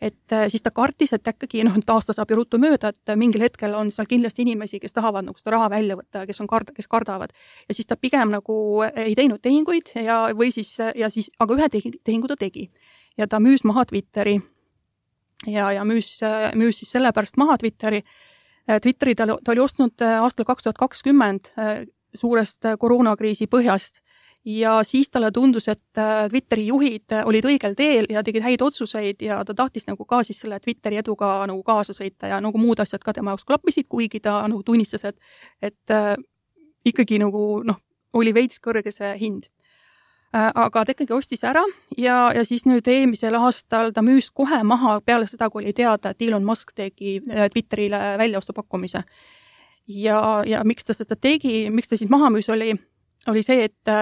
[0.00, 3.14] et äh, siis ta kartis, et ikkagi noh, et aasta saab ju ruttu mööda, et
[3.16, 6.40] mingil hetkel on seal kindlasti inimesi, kes tahavad nagu seda raha välja võtta ja kes
[6.40, 7.32] on kard-, kes kardavad.
[7.68, 8.56] ja siis ta pigem nagu
[8.94, 12.70] ei teinud tehinguid ja, või siis, ja siis, aga ühe tehingu ta tegi.
[13.18, 14.36] ja ta müüs maha Twitteri
[15.46, 16.20] ja, ja müüs,
[16.54, 18.04] müüs siis sellepärast maha Twitteri,
[18.82, 21.50] Twitteri ta, ta oli ostnud aastal kaks tuhat kakskümmend
[22.14, 24.02] suurest koroonakriisi põhjast
[24.44, 29.22] ja siis talle tundus, et äh, Twitteri juhid olid õigel teel ja tegid häid otsuseid
[29.22, 32.80] ja ta tahtis nagu ka siis selle Twitteri eduga nagu kaasa sõita ja nagu muud
[32.82, 35.20] asjad ka tema jaoks klappisid, kuigi ta nagu tunnistas, et,
[35.62, 36.14] et äh,
[36.84, 37.78] ikkagi nagu noh,
[38.12, 39.46] oli veits kõrge see hind
[40.34, 40.50] äh,.
[40.54, 41.62] aga ta ikkagi ostis ära
[41.96, 46.10] ja, ja siis nüüd eelmisel aastal ta müüs kohe maha peale seda, kui oli teada,
[46.10, 49.04] et Elon Musk tegi äh, Twitterile väljaostupakkumise.
[49.86, 52.74] Ja, ja miks ta seda tegi, miks ta siis maha müüs, oli,
[53.28, 53.94] oli see, et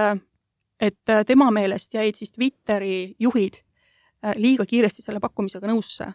[0.81, 3.59] et tema meelest jäid siis Twitteri juhid
[4.25, 6.13] äh, liiga kiiresti selle pakkumisega nõusse.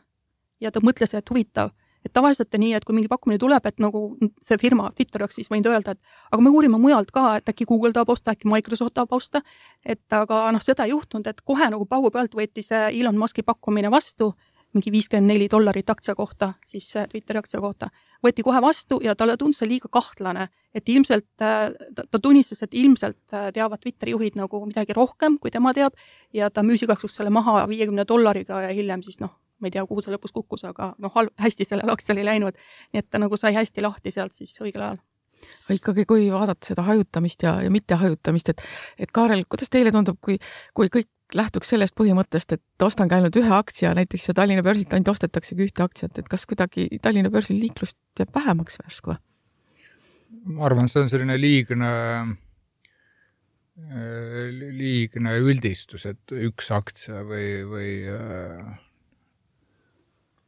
[0.62, 1.70] ja ta mõtles, et huvitav,
[2.06, 4.02] et tavaliselt on nii, et kui mingi pakkumine tuleb, et nagu
[4.42, 7.68] see firma, Twitter oleks siis võinud öelda, et aga me uurime mujalt ka, et äkki
[7.70, 9.42] Google tahab osta, äkki Microsoft tahab osta,
[9.86, 13.44] et aga noh, seda ei juhtunud, et kohe nagu paugu pealt võeti see Elon Musk'i
[13.46, 14.32] pakkumine vastu
[14.76, 17.90] mingi viiskümmend neli dollarit aktsia kohta, siis Twitteri aktsia kohta,
[18.24, 22.76] võeti kohe vastu ja talle tundus see liiga kahtlane, et ilmselt ta, ta tunnistas, et
[22.76, 25.96] ilmselt teavad Twitteri juhid nagu midagi rohkem, kui tema teab
[26.34, 29.76] ja ta müüs igaks juhuks selle maha viiekümne dollariga ja hiljem siis noh, ma ei
[29.76, 32.64] tea, kuhu see lõpus kukkus, aga noh, hästi sellel aktsial ei läinud.
[32.94, 35.04] nii et ta nagu sai hästi lahti sealt siis õigel ajal
[35.70, 38.64] ikkagi, kui vaadata seda hajutamist ja, ja mittehajutamist, et,
[38.98, 40.40] et Kaarel, kuidas teile tundub, kui,
[40.74, 45.14] kui kõik lähtuks sellest põhimõttest, et ostangi ainult ühe aktsia näiteks ja Tallinna börsilt ainult
[45.16, 49.22] ostetaksegi ühte aktsiat, et kas kuidagi Tallinna börsil liiklust jääb vähemaks järsku või?
[50.46, 51.92] ma arvan, see on selline liigne,
[54.78, 57.90] liigne üldistus, et üks aktsia või, või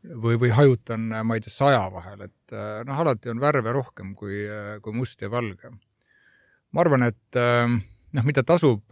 [0.07, 2.55] või, või hajutan, ma ei tea, saja vahel, et
[2.87, 4.45] noh, alati on värve rohkem kui,
[4.83, 5.73] kui must ja valge.
[6.71, 8.83] ma arvan, et noh, mida tasub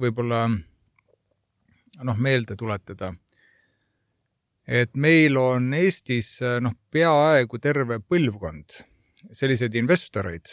[0.00, 0.46] võib-olla
[2.04, 3.12] noh, meelde tuletada.
[4.66, 8.78] et meil on Eestis noh, peaaegu terve põlvkond
[9.34, 10.52] selliseid investoreid,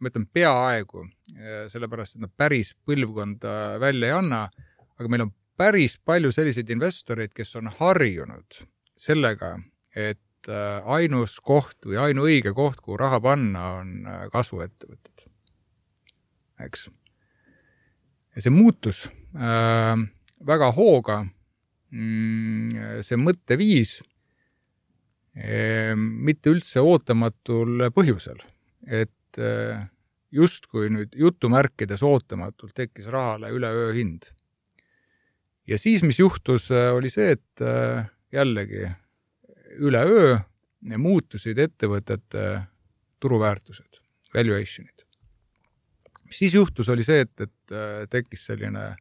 [0.00, 1.04] ma ütlen peaaegu,
[1.70, 4.44] sellepärast et nad päris põlvkonda välja ei anna,
[4.98, 8.62] aga meil on päris palju selliseid investoreid, kes on harjunud
[9.00, 9.54] sellega,
[9.96, 15.26] et äh, ainus koht või ainuõige koht, kuhu raha panna, on äh, kasvuettevõtted.
[16.64, 16.88] eks.
[18.36, 19.96] ja see muutus äh,
[20.46, 21.20] väga hooga
[21.92, 23.98] mm, see mõtteviis
[25.36, 28.40] ehm, mitte üldse ootamatul põhjusel,
[28.86, 29.82] et eh,
[30.32, 34.30] justkui nüüd jutumärkides ootamatult tekkis rahale üleöö hind.
[35.66, 38.88] ja siis, mis juhtus, eh, oli see, et eh, jällegi
[39.78, 40.38] üleöö
[40.80, 42.62] muutusid ettevõtete
[43.20, 44.00] turuväärtused,
[44.34, 45.04] valuation'id.
[46.24, 48.94] mis siis juhtus, oli see, et, et tekkis selline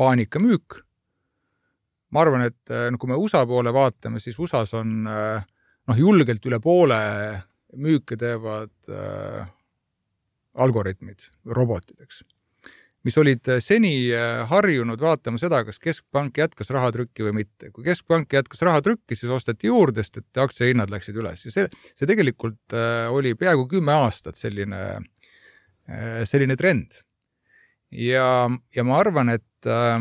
[0.00, 0.80] paanikamüük.
[2.10, 5.44] ma arvan, et noh, kui me USA poole vaatame, siis USA-s on äh,
[5.86, 6.98] noh, julgelt üle poole
[7.78, 9.46] müüke teevad äh,
[10.58, 12.24] algoritmid, robotid, eks,
[13.06, 13.92] mis olid seni
[14.50, 17.70] harjunud vaatama seda, kas keskpank jätkas rahatrükki või mitte.
[17.70, 22.10] kui keskpank jätkas rahatrükki, siis osteti juurde, sest et aktsiahinnad läksid üles ja see, see
[22.10, 22.76] tegelikult
[23.14, 24.82] oli peaaegu kümme aastat selline,
[26.28, 26.98] selline trend.
[27.90, 29.98] Ja, ja ma arvan, et äh,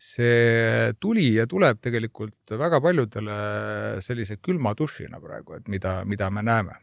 [0.00, 3.36] see tuli ja tuleb tegelikult väga paljudele
[4.04, 6.80] sellise külma dušina praegu, et mida, mida me näeme.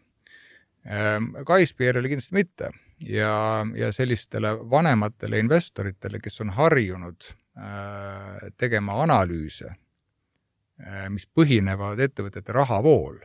[1.46, 2.72] Kaispierele kindlasti mitte
[3.06, 12.56] ja, ja sellistele vanematele investoritele, kes on harjunud äh, tegema analüüse äh,, mis põhinevad ettevõtete
[12.58, 13.20] rahavool,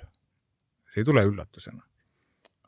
[0.92, 1.80] see ei tule üllatusena.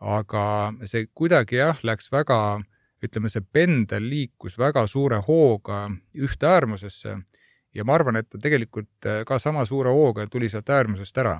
[0.00, 2.66] aga see kuidagi jah, läks väga äh,
[3.04, 7.16] ütleme, see pendel liikus väga suure hooga ühte äärmusesse
[7.74, 11.38] ja ma arvan, et ta tegelikult äh, ka sama suure hooga tuli sealt äärmusest ära.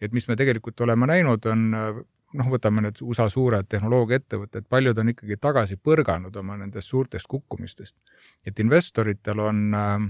[0.00, 2.00] et mis me tegelikult oleme näinud, on äh,
[2.36, 7.96] noh, võtame need USA suured tehnoloogiaettevõtted, paljud on ikkagi tagasi põrganud oma nendest suurtest kukkumistest.
[8.44, 10.06] et investoritel on, äh,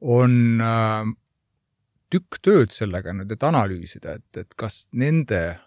[0.00, 0.64] on
[2.10, 5.58] tükk tööd sellega nüüd, et analüüsida, et, et kas nende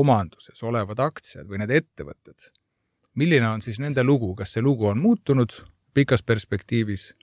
[0.00, 2.50] omanduses olevad aktsiad või need ettevõtted,
[3.16, 5.54] milline on siis nende lugu, kas see lugu on muutunud
[5.96, 7.14] pikas perspektiivis,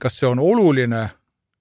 [0.00, 1.04] kas see on oluline,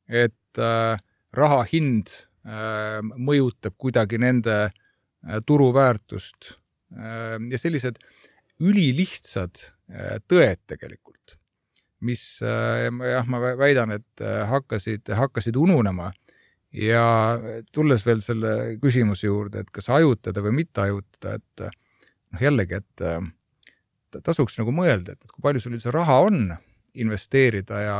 [0.08, 0.98] et äh,
[1.34, 2.12] raha hind
[2.46, 6.58] äh, mõjutab kuidagi nende äh, turuväärtust?
[6.94, 7.96] Ja sellised
[8.62, 9.58] ülilihtsad
[10.30, 11.32] tõed tegelikult,
[12.06, 16.12] mis jah, ma väidan, et hakkasid, hakkasid ununema
[16.74, 17.06] ja
[17.74, 21.66] tulles veel selle küsimuse juurde, et kas hajutada või mitte hajutada, et
[22.34, 26.48] noh, jällegi, et tasuks nagu mõelda, et, kui palju sul üldse raha on
[26.94, 27.98] investeerida ja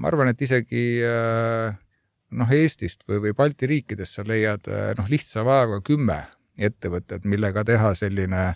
[0.00, 5.80] ma arvan, et isegi noh, Eestist või, või Balti riikidest sa leiad noh, lihtsa vaevaga
[5.84, 6.20] kümme
[6.60, 8.50] ettevõtet, millega teha selline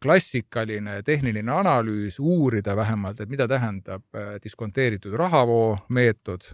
[0.00, 6.46] klassikaline tehniline analüüs, uurida vähemalt, et mida tähendab äh, diskonteeritud rahavoo meetod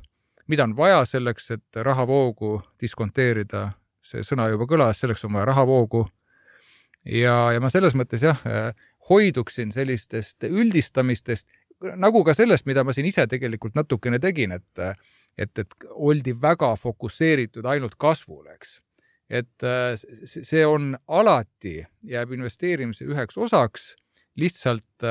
[0.48, 3.68] mida on vaja selleks, et rahavoogu diskonteerida,
[4.04, 6.06] see sõna juba kõlas, selleks on vaja rahavoogu.
[7.04, 8.40] ja, ja ma selles mõttes jah,
[9.10, 11.48] hoiduksin sellistest üldistamistest,
[11.96, 14.84] nagu ka sellest, mida ma siin ise tegelikult natukene tegin, et
[15.38, 18.80] et, et oldi väga fokusseeritud ainult kasvule, eks.
[19.30, 19.66] et
[20.26, 23.92] see on alati, jääb investeerimise üheks osaks,
[24.34, 25.06] lihtsalt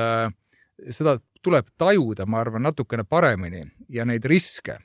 [0.90, 4.76] seda tuleb tajuda, ma arvan, natukene paremini ja neid riske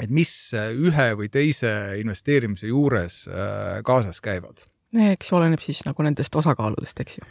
[0.00, 4.64] et mis ühe või teise investeerimise juures äh, kaasas käivad.
[5.12, 7.30] eks oleneb siis nagu nendest osakaaludest, eks ju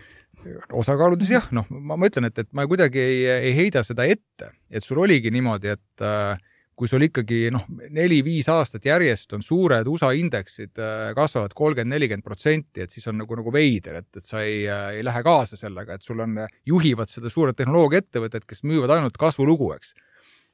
[0.74, 3.20] osakaaludes jah, noh, ma, ma ütlen, et, et ma kuidagi ei,
[3.50, 6.40] ei heida seda ette, et sul oligi niimoodi, et äh,
[6.78, 12.26] kui sul ikkagi noh, neli-viis aastat järjest on suured USA indeksid äh, kasvavad kolmkümmend, nelikümmend
[12.26, 15.60] protsenti, et siis on nagu, nagu veider, et, et sa ei äh,, ei lähe kaasa
[15.60, 19.94] sellega, et sul on, juhivad seda suured tehnoloogiaettevõtted, kes müüvad ainult kasvulugu, eks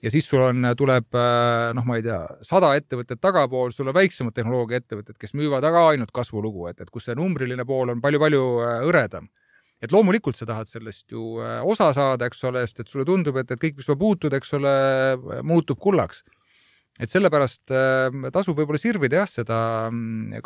[0.03, 3.97] ja siis sul on, tuleb äh, noh, ma ei tea, sada ettevõtet tagapool, sul on
[3.97, 8.45] väiksemad tehnoloogiaettevõtted, kes müüvad aga ainult kasvulugu, et, et kus see numbriline pool on palju-palju
[8.61, 9.29] äh, hõredam.
[9.81, 13.37] et loomulikult sa tahad sellest ju äh, osa saada, eks ole, sest et sulle tundub,
[13.37, 14.73] et, et kõik, mis sa puutud, eks ole,
[15.45, 16.23] muutub kullaks.
[16.99, 17.73] et sellepärast
[18.33, 19.57] tasub võib-olla sirvida jah, seda
[19.91, 20.39] mm,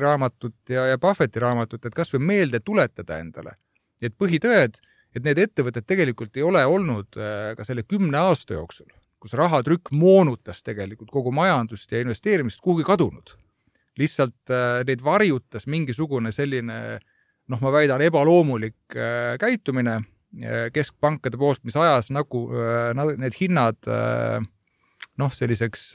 [0.00, 3.56] raamatut ja, ja Buffetti raamatut, et kasvõi meelde tuletada endale,
[4.00, 4.80] et põhitõed
[5.16, 8.88] et need ettevõtted tegelikult ei ole olnud äh, ka selle kümne aasta jooksul,
[9.22, 13.34] kus rahatrükk moonutas tegelikult kogu majandust ja investeerimist kuhugi kadunud.
[13.98, 17.00] lihtsalt äh, neid varjutas mingisugune selline
[17.50, 20.00] noh, ma väidan, ebaloomulik äh, käitumine
[20.70, 22.44] keskpankade poolt, mis ajas nagu
[22.94, 23.88] need hinnad
[25.18, 25.88] noh, selliseks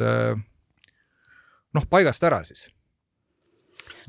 [1.71, 2.65] noh, paigast ära siis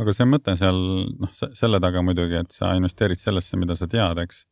[0.03, 0.81] aga see mõte seal,
[1.23, 4.43] noh, selle taga muidugi, et sa investeerid sellesse, mida sa tead, eks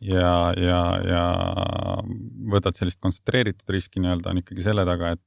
[0.00, 1.24] ja, ja, ja
[2.50, 5.24] võtad sellist kontsentreeritud riski nii-öelda, on ikkagi selle taga, et,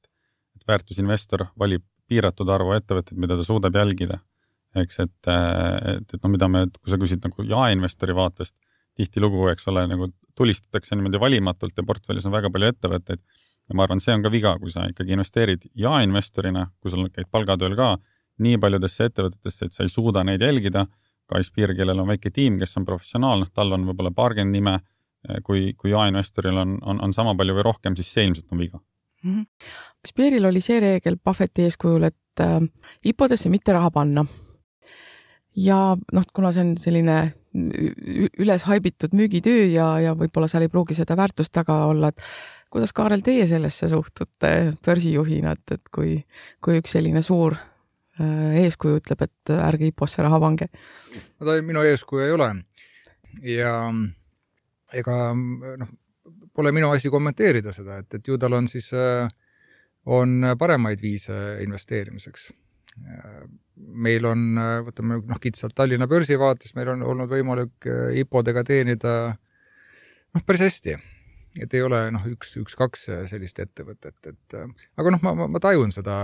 [0.58, 4.20] et väärtusinvestor valib piiratud arvu ettevõtteid, mida ta suudab jälgida.
[4.78, 8.54] eks, et, et, et noh, mida me, kui sa küsid nagu jaeinvestori vaatest,
[8.98, 13.20] tihtilugu, eks ole, nagu tulistatakse niimoodi valimatult ja portfellis on väga palju ettevõtteid.
[13.68, 17.28] ja ma arvan, see on ka viga, kui sa ikkagi investeerid jaeinvestorina, kui sul käid
[17.30, 17.96] palgatööl ka,
[18.38, 20.86] nii paljudesse ettevõtetesse, et sa ei suuda neid jälgida
[21.28, 24.78] Kaispir, kellel on väike tiim, kes on professionaal, noh, tal on võib-olla paarkümmend nime,
[25.28, 28.62] eh, kui, kui jaeinvestoril on, on, on sama palju või rohkem, siis see ilmselt on
[28.64, 28.80] viga
[29.22, 29.34] mm.
[29.34, 29.46] -hmm.
[30.02, 32.60] Kaspiril oli see reegel Buffetti eeskujul, et äh,
[33.04, 34.26] IPO-desse mitte raha panna.
[35.56, 37.18] ja noh, kuna see on selline
[38.38, 42.22] üles haibitud müügitöö ja, ja võib-olla seal ei pruugi seda väärtust taga olla, et
[42.70, 44.52] kuidas, Kaarel, teie sellesse suhtute
[44.84, 46.18] börsijuhina, et, et kui,
[46.64, 47.56] kui üks selline suur
[48.18, 50.68] eeskuju ütleb, et ärge IPO-sse raha pange?
[51.38, 52.50] no ta minu eeskuju ei ole
[53.46, 53.72] ja
[54.96, 55.90] ega noh,
[56.54, 59.28] pole minu asi kommenteerida seda, et, et ju tal on siis, äh,
[60.08, 62.50] on paremaid viise investeerimiseks.
[63.78, 64.40] meil on,
[64.82, 67.86] võtame noh, kitsalt Tallinna börsi vaates, meil on olnud võimalik
[68.24, 69.12] IPO-dega teenida
[70.34, 70.96] noh, päris hästi
[71.62, 75.94] et ei ole noh, üks, üks-kaks sellist ettevõtet, et aga noh, ma, ma, ma tajun
[75.94, 76.16] seda,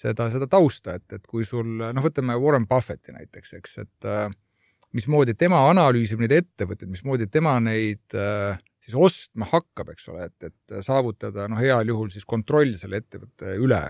[0.00, 4.10] seda, seda tausta, et, et kui sul noh, võtame Warren Buffetti näiteks, eks, et
[4.96, 8.16] mismoodi tema analüüsib neid ettevõtteid, mismoodi tema neid
[8.80, 13.58] siis ostma hakkab, eks ole, et, et saavutada noh, heal juhul siis kontroll selle ettevõtte
[13.60, 13.84] üle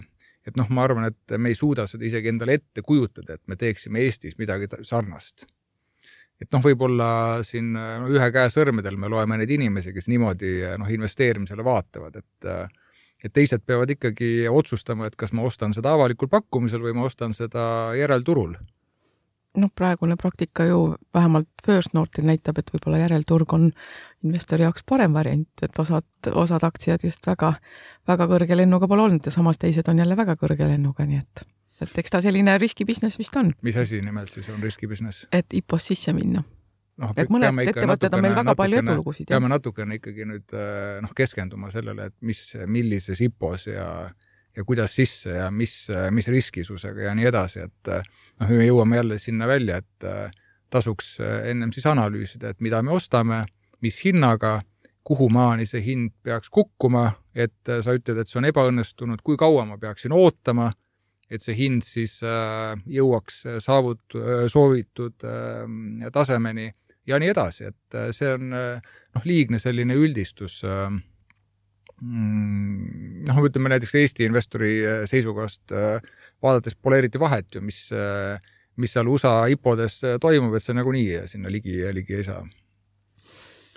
[0.47, 3.59] et noh, ma arvan, et me ei suuda seda isegi endale ette kujutada, et me
[3.61, 5.47] teeksime Eestis midagi sarnast.
[6.41, 10.89] et noh, võib-olla siin no, ühe käe sõrmedel me loeme neid inimesi, kes niimoodi noh,
[10.89, 12.49] investeerimisele vaatavad, et
[13.25, 17.35] et teised peavad ikkagi otsustama, et kas ma ostan seda avalikul pakkumisel või ma ostan
[17.37, 17.63] seda
[17.99, 18.57] järelturul
[19.57, 23.71] noh, praegune praktika ju vähemalt First Northil näitab, et võib-olla järelturg on
[24.25, 27.55] investori jaoks parem variant, et osad, osad aktsiad just väga,
[28.09, 31.45] väga kõrge lennuga pole olnud ja samas teised on jälle väga kõrge lennuga, nii et,
[31.83, 33.53] et eks ta selline riskibusiness vist on.
[33.63, 35.27] mis asi nimelt siis on riskibusiness?
[35.33, 36.45] et IPO-s sisse minna
[37.01, 39.29] noh, et mõned ettevõtted on meil väga natukene, palju edulugusid.
[39.31, 40.57] peame natukene ikkagi nüüd
[41.05, 43.87] noh, keskenduma sellele, et mis, millises IPO-s ja
[44.57, 45.75] ja kuidas sisse ja mis,
[46.11, 50.09] mis riskisusega ja nii edasi, et noh, me jõuame jälle sinna välja, et
[50.71, 53.45] tasuks ennem siis analüüsida, et mida me ostame,
[53.81, 54.59] mis hinnaga,
[55.07, 59.65] kuhu maani see hind peaks kukkuma, et sa ütled, et see on ebaõnnestunud, kui kaua
[59.71, 60.71] ma peaksin ootama,
[61.31, 64.19] et see hind siis jõuaks saavut-,
[64.51, 65.27] soovitud
[66.13, 66.73] tasemeni
[67.07, 70.61] ja nii edasi, et see on noh, liigne selline üldistus
[72.01, 75.99] Mm, noh, ütleme näiteks Eesti investori äh, seisukohast äh,
[76.41, 78.41] vaadates pole eriti vahet ju, mis, äh,
[78.81, 82.41] mis seal USA IPO-des toimub, et see nagunii sinna ligi, ligi ei saa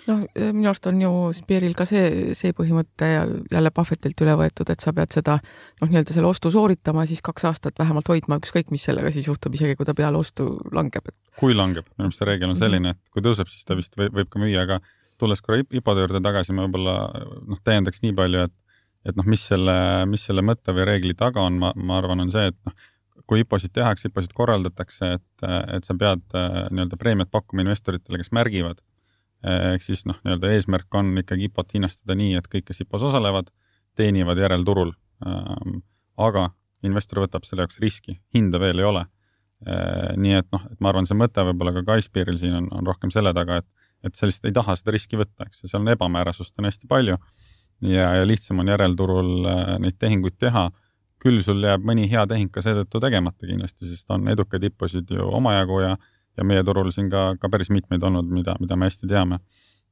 [0.08, 3.08] noh, minu arust on ju Spearil ka see, see põhimõte
[3.52, 7.46] jälle Buffettilt üle võetud, et sa pead seda noh, nii-öelda selle ostu sooritama, siis kaks
[7.50, 11.16] aastat vähemalt hoidma, ükskõik mis sellega siis juhtub, isegi kui ta peale ostu langeb, et.
[11.40, 14.14] kui langeb, minu arust see reegel on selline, et kui tõuseb, siis ta vist võib,
[14.20, 14.80] võib ka müüa, aga
[15.20, 16.98] tulles korra IPO-de juurde tagasi, ma võib-olla
[17.46, 18.60] noh, täiendaks nii palju, et
[19.04, 19.74] et noh, mis selle,
[20.08, 22.72] mis selle mõtte või reegli taga on, ma, ma arvan, on see, et noh,
[23.28, 28.80] kui IPO-sid tehakse, IPO-sid korraldatakse, et, et sa pead nii-öelda preemiat pakkuma investoritele, kes märgivad.
[29.44, 33.50] Ehk siis noh, nii-öelda eesmärk on ikkagi IPO-t hinnastada nii, et kõik, kes IPO-s osalevad,
[33.98, 34.92] teenivad järelturul.
[36.16, 36.48] aga
[36.84, 39.04] investor võtab selle jaoks riski, hinda veel ei ole.
[40.16, 43.12] nii et noh, et ma arvan, see mõte võib-olla ka Kaispiril siin on, on rohkem
[43.14, 43.68] selle taga, et
[44.04, 46.88] et sa lihtsalt ei taha seda riski võtta, eks ju, seal on ebamäärasust on hästi
[46.90, 47.16] palju
[47.88, 50.70] ja, ja lihtsam on järelturul äh, neid tehinguid teha.
[51.24, 55.28] küll sul jääb mõni hea tehing ka seetõttu tegemata kindlasti, sest on edukaid IPO-sid ju
[55.38, 55.96] omajagu ja, ja
[56.42, 59.38] meie turul siin ka, ka päris mitmeid olnud, mida, mida me hästi teame.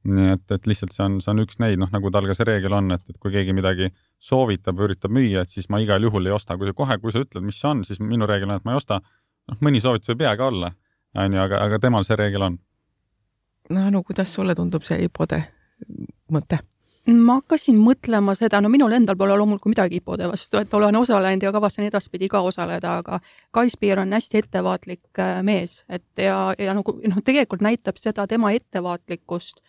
[0.03, 2.43] nii et, et lihtsalt see on, see on üks neid, noh, nagu tal ka see
[2.49, 3.87] reegel on, et, et kui keegi midagi
[4.19, 7.15] soovitab või üritab müüa, et siis ma igal juhul ei osta, kui sa kohe, kui
[7.15, 8.99] sa ütled, mis see on, siis minu reegel on, et ma ei osta.
[9.47, 10.73] noh, mõni soovitus hea ka olla,
[11.15, 12.59] on ju, aga, aga temal see reegel on
[13.69, 15.39] no Anu, kuidas sulle tundub see IPO-de
[16.33, 16.59] mõte?
[17.11, 21.43] Ma hakkasin mõtlema seda, no minul endal pole loomulikult midagi IPO-de vastu, et olen osalenud
[21.43, 23.19] ja kavatsen edaspidi ka osaleda, aga
[23.51, 28.53] Kaispiir on hästi ettevaatlik äh, mees, et ja, ja nagu noh, tegelikult näitab seda tema
[28.55, 29.59] ettevaatlikkust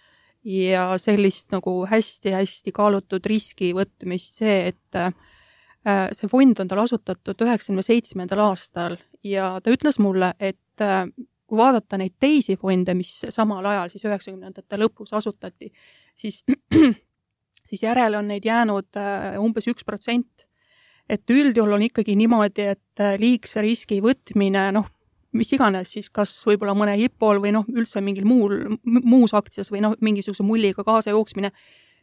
[0.44, 5.10] ja sellist nagu hästi-hästi kaalutud riski võtmist see, et äh,
[6.12, 11.08] see fond on tal asutatud üheksakümne seitsmendal aastal ja ta ütles mulle, et äh,
[11.48, 15.72] kui vaadata neid teisi fonde, mis samal ajal siis üheksakümnendate lõpus asutati,
[16.14, 16.42] siis,
[17.64, 20.46] siis järele on neid jäänud äh, umbes üks protsent.
[21.09, 24.87] et üldjuhul on ikkagi niimoodi, et äh, liigse riski võtmine, noh,
[25.37, 29.83] mis iganes siis, kas võib-olla mõne IPO-l või noh, üldse mingil muul, muus aktsias või
[29.85, 31.53] noh, mingisuguse mulliga kaasa jooksmine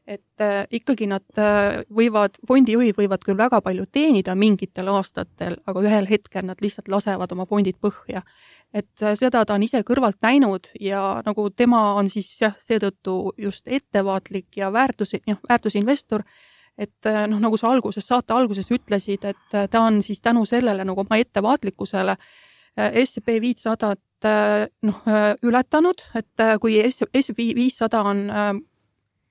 [0.06, 1.40] et äh, ikkagi nad
[1.94, 7.32] võivad, fondijuhid võivad küll väga palju teenida mingitel aastatel, aga ühel hetkel nad lihtsalt lasevad
[7.32, 8.24] oma fondid põhja.
[8.74, 13.34] Et äh, seda ta on ise kõrvalt näinud ja nagu tema on siis jah, seetõttu
[13.40, 16.24] just ettevaatlik ja väärtus, noh, väärtusinvestor,
[16.78, 20.46] et äh, noh, nagu sa alguses, saate alguses ütlesid, et äh, ta on siis tänu
[20.48, 22.18] sellele nagu oma ettevaatlikkusele
[22.80, 24.00] SEB viitsadat
[24.88, 25.00] noh,
[25.44, 28.22] ületanud, et kui S viissada on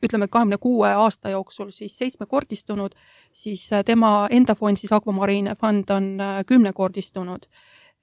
[0.05, 2.93] ütleme, kahekümne kuue aasta jooksul siis seitsmekordistunud,
[3.33, 6.11] siis tema enda fond, siis Aquamarine fond on
[6.47, 7.49] kümnekordistunud.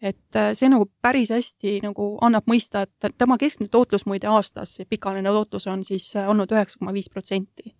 [0.01, 4.77] Et äh, see nagu päris hästi nagu annab mõista, et tema keskmine tootlus muide aastas,
[4.89, 7.73] pikaajaline tootlus on siis olnud üheksa koma viis protsenti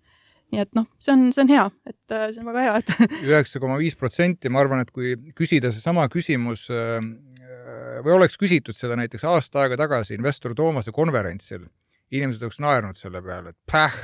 [0.47, 2.91] nii et noh, see on, see on hea, et see on väga hea, et.
[3.33, 6.69] üheksa koma viis protsenti, ma arvan, et kui küsida seesama küsimus
[8.05, 11.65] või oleks küsitud seda näiteks aasta aega tagasi investor Toomase konverentsil
[12.15, 13.95] inimesed oleks naernud selle peale, et päh.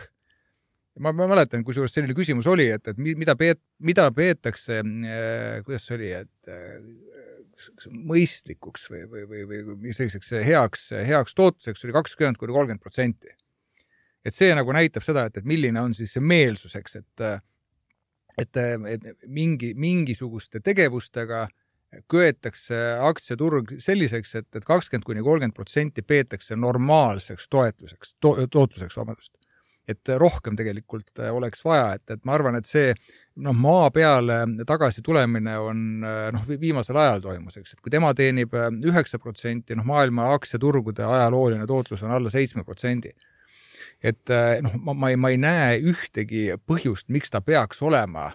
[0.99, 5.88] ma, ma mäletan, kusjuures selline küsimus oli, et, et mida peet-, mida peetakse äh,, kuidas
[5.88, 6.76] see oli, et äh,
[8.10, 13.34] mõistlikuks või, või, või, või selliseks heaks, heaks tootluseks oli kakskümmend kuni kolmkümmend protsenti.
[14.26, 17.26] et see nagu näitab seda, et, et milline on siis see meelsus, eks, et
[18.41, 21.47] et, et mingi, mingisuguste tegevustega
[22.10, 29.38] köetakse aktsiaturg selliseks, et, et kakskümmend kuni kolmkümmend protsenti peetakse normaalseks toetuseks to,, tootluseks, vabandust.
[29.88, 32.93] et rohkem tegelikult oleks vaja, et, et ma arvan, et see
[33.36, 38.54] noh, maa peale tagasi tulemine on noh, viimasel ajal toimus, eks, et kui tema teenib
[38.86, 43.14] üheksa protsenti, noh, maailma aktsiaturgude ajalooline tootlus on alla seitsme protsendi.
[44.04, 48.30] Et äh, noh, ma, ma ei, ma ei näe ühtegi põhjust, miks ta peaks olema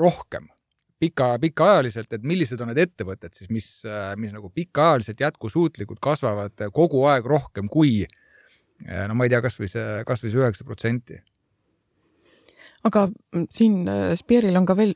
[0.00, 0.48] rohkem.
[1.00, 3.68] Pika, pikaajaliselt, et millised on need ettevõtted siis, mis,
[4.20, 8.02] mis nagu pikaajaliselt jätkusuutlikult kasvavad kogu aeg rohkem kui
[8.84, 11.16] no ma ei tea, kasvõi see, kasvõi see üheksa protsenti.
[12.88, 13.08] Aga
[13.52, 13.82] siin
[14.16, 14.94] Spearil on ka veel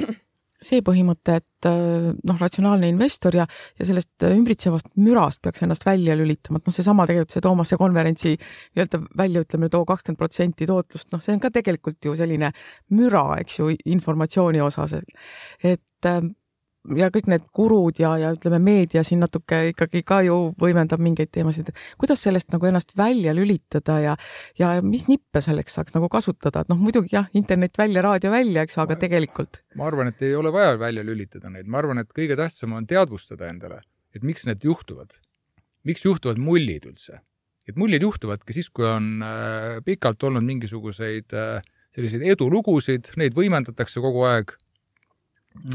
[0.60, 3.46] see põhimõte, et äh, noh, ratsionaalne investor ja,
[3.78, 8.34] ja sellest ümbritsevast mürast peaks ennast välja lülitama, et noh, seesama tegelikult see Toomase konverentsi
[8.36, 12.52] nii-öelda väljaütlemine, too kakskümmend protsenti tootlust, noh, see on ka tegelikult ju selline
[12.96, 15.16] müra, eks ju, informatsiooni osas, et,
[15.72, 16.20] et äh,
[16.96, 21.30] ja kõik need gurud ja, ja ütleme, meedia siin natuke ikkagi ka ju võimendab mingeid
[21.34, 24.16] teemasid, et kuidas sellest nagu ennast välja lülitada ja,
[24.58, 28.64] ja mis nippe selleks saaks nagu kasutada, et noh, muidugi jah, internet välja, raadio välja,
[28.64, 29.62] eks, aga tegelikult.
[29.76, 32.88] ma arvan, et ei ole vaja välja lülitada neid, ma arvan, et kõige tähtsam on
[32.88, 33.82] teadvustada endale,
[34.16, 35.18] et miks need juhtuvad.
[35.84, 37.20] miks juhtuvad mullid üldse?
[37.68, 41.60] et mullid juhtuvadki siis, kui on äh, pikalt olnud mingisuguseid äh,
[41.94, 44.56] selliseid edulugusid, neid võimendatakse kogu aeg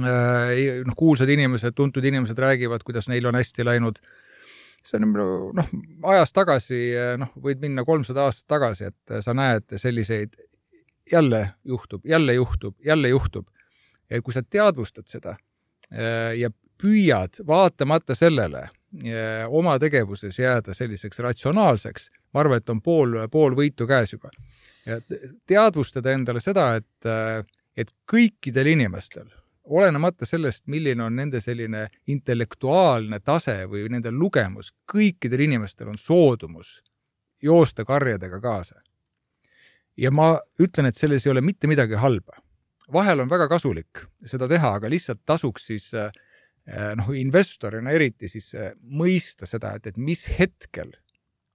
[0.02, 4.00] noh, kuulsad inimesed, tuntud inimesed räägivad, kuidas neil on hästi läinud.
[4.86, 5.16] see on
[5.58, 5.70] noh,
[6.14, 6.80] ajas tagasi,
[7.18, 10.36] noh, võid minna kolmsada aastat tagasi, et sa näed selliseid,
[11.12, 13.48] jälle juhtub, jälle juhtub, jälle juhtub.
[14.10, 15.32] et kui sa teadvustad seda
[15.94, 16.52] äh, ja
[16.82, 23.58] püüad vaatamata sellele äh, oma tegevuses jääda selliseks ratsionaalseks, ma arvan, et on pool, pool
[23.58, 24.30] võitu käes juba.
[24.86, 25.00] ja
[25.48, 27.10] teadvustada endale seda, et,
[27.78, 29.26] et kõikidel inimestel
[29.66, 36.80] olenemata sellest, milline on nende selline intellektuaalne tase või nende lugemus, kõikidel inimestel on soodumus
[37.42, 38.82] joosta karjadega kaasa.
[39.98, 42.42] ja ma ütlen, et selles ei ole mitte midagi halba.
[42.94, 46.12] vahel on väga kasulik seda teha, aga lihtsalt tasuks siis eh,
[46.96, 50.92] noh, investorina eriti siis eh, mõista seda, et, et mis hetkel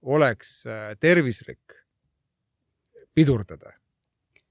[0.01, 0.63] oleks
[0.99, 1.75] tervislik
[3.13, 3.75] pidurdada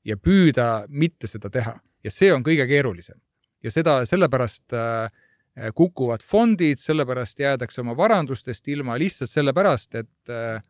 [0.04, 3.18] ja püüda mitte seda teha ja see on kõige keerulisem
[3.62, 10.62] ja seda sellepärast äh, kukuvad fondid, sellepärast jäädakse oma varandustest ilma lihtsalt sellepärast, et äh,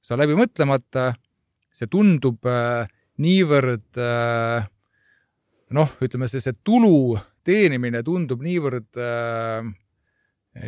[0.00, 1.12] sa läbi mõtlemata,
[1.74, 2.88] see tundub äh,
[3.18, 3.98] niivõrd
[5.74, 8.94] noh, ütleme see, see tulu teenimine tundub niivõrd,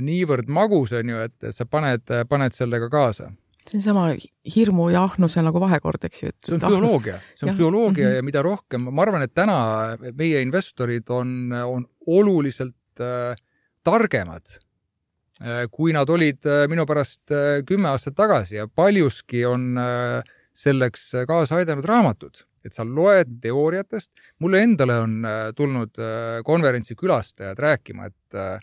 [0.03, 3.29] niivõrd magus, on ju, et sa paned, paned sellega kaasa
[3.69, 4.07] see on sama
[4.55, 6.33] hirmu ja ahnuse nagu vahekord, eks ju.
[6.47, 7.55] see on psühholoogia, see on ja.
[7.55, 8.17] psühholoogia mm -hmm.
[8.17, 13.37] ja mida rohkem, ma arvan, et täna meie investorid on, on oluliselt äh,
[13.85, 14.47] targemad
[15.41, 20.23] äh,, kui nad olid äh, minu pärast äh, kümme aastat tagasi ja paljuski on äh,
[20.53, 24.11] selleks kaasa aidanud raamatud, et sa loed teooriatest.
[24.39, 28.61] mulle endale on äh, tulnud äh, konverentsi külastajad rääkima, et äh,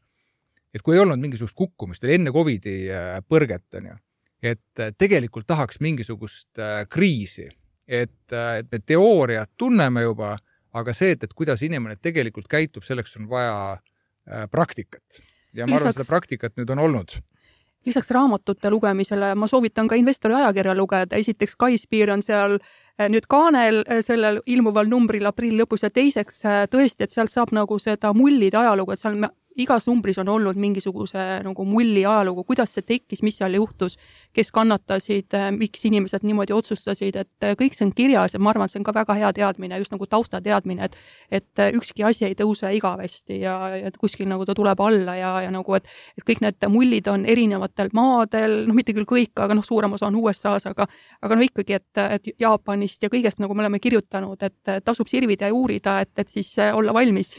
[0.74, 3.96] et kui ei olnud mingisugust kukkumist, enne Covidi äh, põrget, onju
[4.44, 7.48] et äh, tegelikult tahaks mingisugust äh, kriisi,
[7.88, 10.36] et, äh, et me teooriat tunneme juba,
[10.74, 13.78] aga see, et, et kuidas inimene tegelikult käitub, selleks on vaja
[14.52, 15.22] praktikat.
[15.54, 15.82] ja ma Lisaks...
[15.82, 17.14] arvan, seda praktikat nüüd on olnud.
[17.88, 22.58] lisaks raamatute lugemisele ma soovitan ka investori ajakirja lugeda, esiteks Kaispiir on seal
[23.00, 28.12] nüüd kaanel sellel ilmuval numbril aprilli lõpus ja teiseks tõesti, et sealt saab nagu seda
[28.14, 29.16] mullide ajalugu, et seal
[29.58, 33.98] igas numbris on olnud mingisuguse nagu mulli ajalugu, kuidas see tekkis, mis seal juhtus,
[34.36, 38.76] kes kannatasid, miks inimesed niimoodi otsustasid, et kõik see on kirjas ja ma arvan, et
[38.76, 40.98] see on ka väga hea teadmine, just nagu taustateadmine, et
[41.32, 45.52] et ükski asi ei tõuse igavesti ja, ja kuskil nagu ta tuleb alla ja, ja
[45.54, 49.66] nagu, et et kõik need mullid on erinevatel maadel, noh, mitte küll kõik, aga noh,
[49.66, 50.88] suurem osa on USA-s, aga
[51.22, 55.50] aga no ikkagi, et, et Jaapanist ja kõigest, nagu me oleme kirjutanud, et tasub sirvida
[55.50, 57.38] ja uurida, et, et siis olla valmis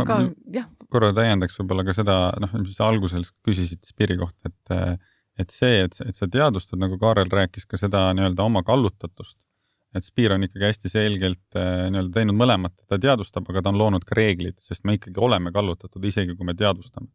[0.00, 0.18] aga
[0.54, 0.68] jah.
[0.92, 5.00] korra täiendaks võib-olla ka seda, noh, mis sa alguses küsisid Spiri kohta, et,
[5.40, 9.38] et see, et, et sa teadvustad, nagu Kaarel rääkis ka seda nii-öelda oma kallutatust,
[9.94, 13.80] et Spir on ikkagi hästi selgelt eh, nii-öelda teinud mõlemat, ta teadvustab, aga ta on
[13.80, 17.10] loonud ka reeglid, sest me ikkagi oleme kallutatud, isegi kui me teadvustame.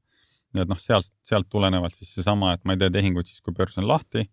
[0.55, 3.53] nii et noh, sealt, sealt tulenevalt siis seesama, et ma ei tee tehinguid siis, kui
[3.53, 4.24] börs on lahti,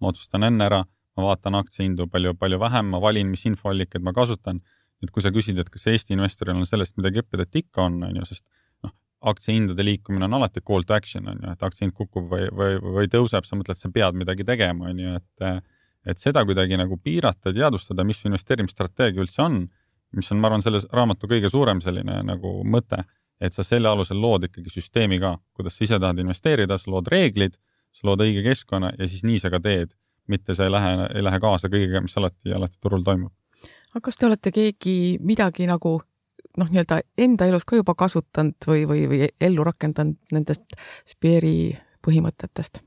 [0.00, 0.84] ma otsustan enne ära,
[1.16, 4.62] ma vaatan aktsiahindu palju, palju vähem, ma valin, mis infoallikaid ma kasutan
[5.04, 7.98] et kui sa küsid, et kas Eesti investoril on sellest midagi õppida, et ikka on,
[8.08, 8.44] on ju, sest
[8.84, 8.94] noh,
[9.32, 13.10] aktsiahindade liikumine on alati call to action on ju, et aktsiahind kukub või, või, või
[13.12, 15.64] tõuseb, sa mõtled, sa pead midagi tegema, on ju, et
[16.06, 19.64] et seda kuidagi nagu piirata teadvustada, mis su investeerimisstrateegia üldse on,
[20.14, 23.02] mis on, ma arvan, selles raamatu kõige suurem selline nagu mõte,
[23.42, 27.10] et sa selle alusel lood ikkagi süsteemi ka, kuidas sa ise tahad investeerida, sa lood
[27.12, 27.56] reeglid,
[27.96, 29.92] sa lood õige keskkonna ja siis nii sa ka teed,
[30.30, 33.34] mitte sa ei lähe, ei lähe kaasa kõigega, mis alati, alati turul toimub.
[33.96, 35.96] Aga kas te olete keegi midagi nagu
[36.60, 40.76] noh, nii-öelda enda elus ka juba kasutanud või, või, või ellu rakendanud nendest
[41.08, 41.72] Speari
[42.04, 42.82] põhimõtetest?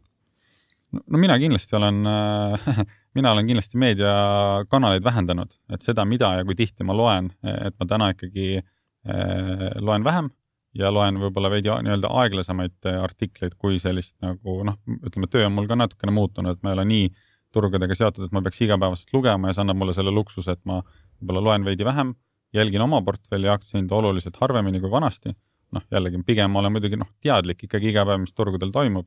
[0.93, 2.83] no mina kindlasti olen äh,
[3.17, 7.89] mina olen kindlasti meediakanaleid vähendanud, et seda, mida ja kui tihti ma loen, et ma
[7.89, 10.29] täna ikkagi äh, loen vähem
[10.77, 15.69] ja loen võib-olla veidi nii-öelda aeglasemaid artikleid kui sellist nagu noh, ütleme, töö on mul
[15.69, 17.09] ka natukene muutunud, et ma ei ole nii
[17.55, 20.81] turgudega seotud, et ma peaks igapäevaselt lugema ja see annab mulle selle luksuse, et ma
[20.83, 22.13] võib-olla loen veidi vähem,
[22.53, 25.35] jälgin oma portfelli aktsiahindu oluliselt harvemini kui vanasti.
[25.69, 29.05] noh, jällegi pigem ma olen muidugi noh, teadlik ikkagi iga päev, mis turgudel toimub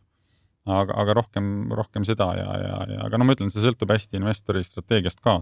[0.70, 4.20] aga, aga rohkem, rohkem seda ja, ja, ja aga no ma ütlen, see sõltub hästi
[4.20, 5.40] investori strateegiast ka.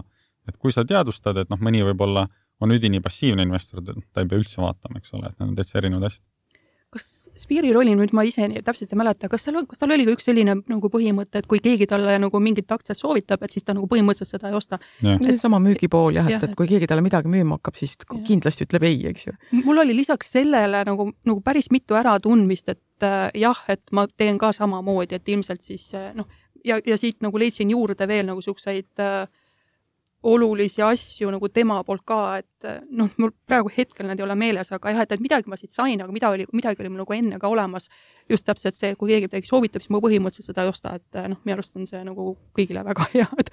[0.49, 2.25] et kui sa teadvustad, et noh, mõni võib-olla
[2.61, 5.77] on üdini passiivne investor, ta ei pea üldse vaatama, eks ole, et need on täitsa
[5.81, 6.25] erinevad asjad
[6.91, 7.05] kas
[7.39, 10.27] Spiril oli nüüd, ma ise täpselt ei mäleta, kas tal, kas tal oli ka üks
[10.27, 13.87] selline nagu põhimõte, et kui keegi talle nagu mingit aktsiat soovitab, et siis ta nagu
[13.91, 14.79] põhimõtteliselt seda ei osta?
[15.01, 18.19] seesama müügipool jah, et, et kui keegi talle midagi müüma hakkab, siis ja.
[18.27, 19.35] kindlasti ütleb ei, eks ju.
[19.63, 24.41] mul oli lisaks sellele nagu, nagu päris mitu äratundmist, et äh, jah, et ma teen
[24.41, 26.27] ka samamoodi, et ilmselt siis äh, noh,
[26.65, 29.23] ja, ja siit nagu leidsin juurde veel nagu siukseid äh,
[30.23, 34.69] olulisi asju nagu tema poolt ka, et noh, mul praegu hetkel need ei ole meeles,
[34.75, 37.15] aga jah, et, et midagi ma siit sain, aga mida oli, midagi oli mul nagu
[37.15, 37.89] enne ka olemas.
[38.29, 41.39] just täpselt see, kui keegi midagi soovitab, siis ma põhimõtteliselt seda ei osta, et noh,
[41.43, 43.49] minu arust on see nagu kõigile väga hea, et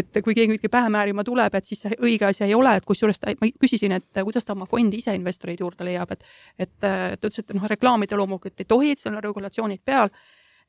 [0.00, 2.86] et kui keegi midagi pähe määrima tuleb, et siis see õige asi ei ole, et
[2.86, 6.24] kusjuures ma küsisin, et kuidas ta oma fondi ise investoreid juurde leiab, et
[6.58, 10.14] et ta ütles, et noh, reklaamida loomulikult ei tohi, et seal on regulatsioonid peal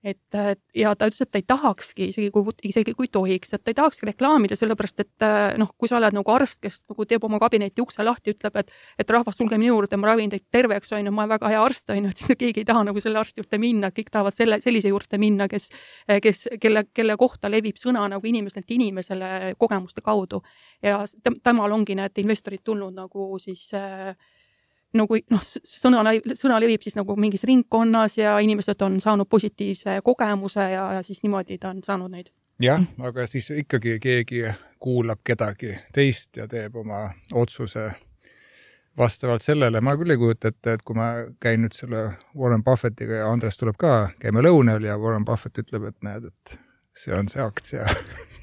[0.03, 0.37] et
[0.75, 3.77] ja ta ütles, et ta ei tahakski, isegi kui, isegi kui tohiks, et ta ei
[3.77, 5.25] tahakski reklaamida, sellepärast et
[5.61, 8.73] noh, kui sa oled nagu arst, kes nagu teeb oma kabineti ukse lahti, ütleb, et
[8.99, 11.63] et rahvas, tulge minu juurde, ma ravin teid terveks, on ju, ma olen väga hea
[11.63, 14.35] arst, on ju, et siis keegi ei taha nagu selle arsti juurde minna, kõik tahavad
[14.35, 15.69] selle, sellise juurde minna, kes,
[16.23, 20.43] kes, kelle, kelle kohta levib sõna nagu inimeselt inimesele kogemuste kaudu.
[20.83, 21.03] ja
[21.43, 24.15] temal ongi need investorid tulnud nagu siis äh,
[24.97, 30.69] nagu noh, sõna, sõna levib siis nagu mingis ringkonnas ja inimesed on saanud positiivse kogemuse
[30.73, 32.31] ja, ja siis niimoodi ta on saanud neid.
[32.61, 34.43] jah, aga siis ikkagi keegi
[34.79, 37.91] kuulab kedagi teist ja teeb oma otsuse
[38.97, 41.07] vastavalt sellele, ma küll ei kujuta ette, et kui ma
[41.41, 42.03] käin nüüd selle
[42.37, 46.57] Warren Buffettiga ja Andres tuleb ka, käime lõunal ja Warren Buffett ütleb, et näed, et
[46.97, 47.87] see on see aktsia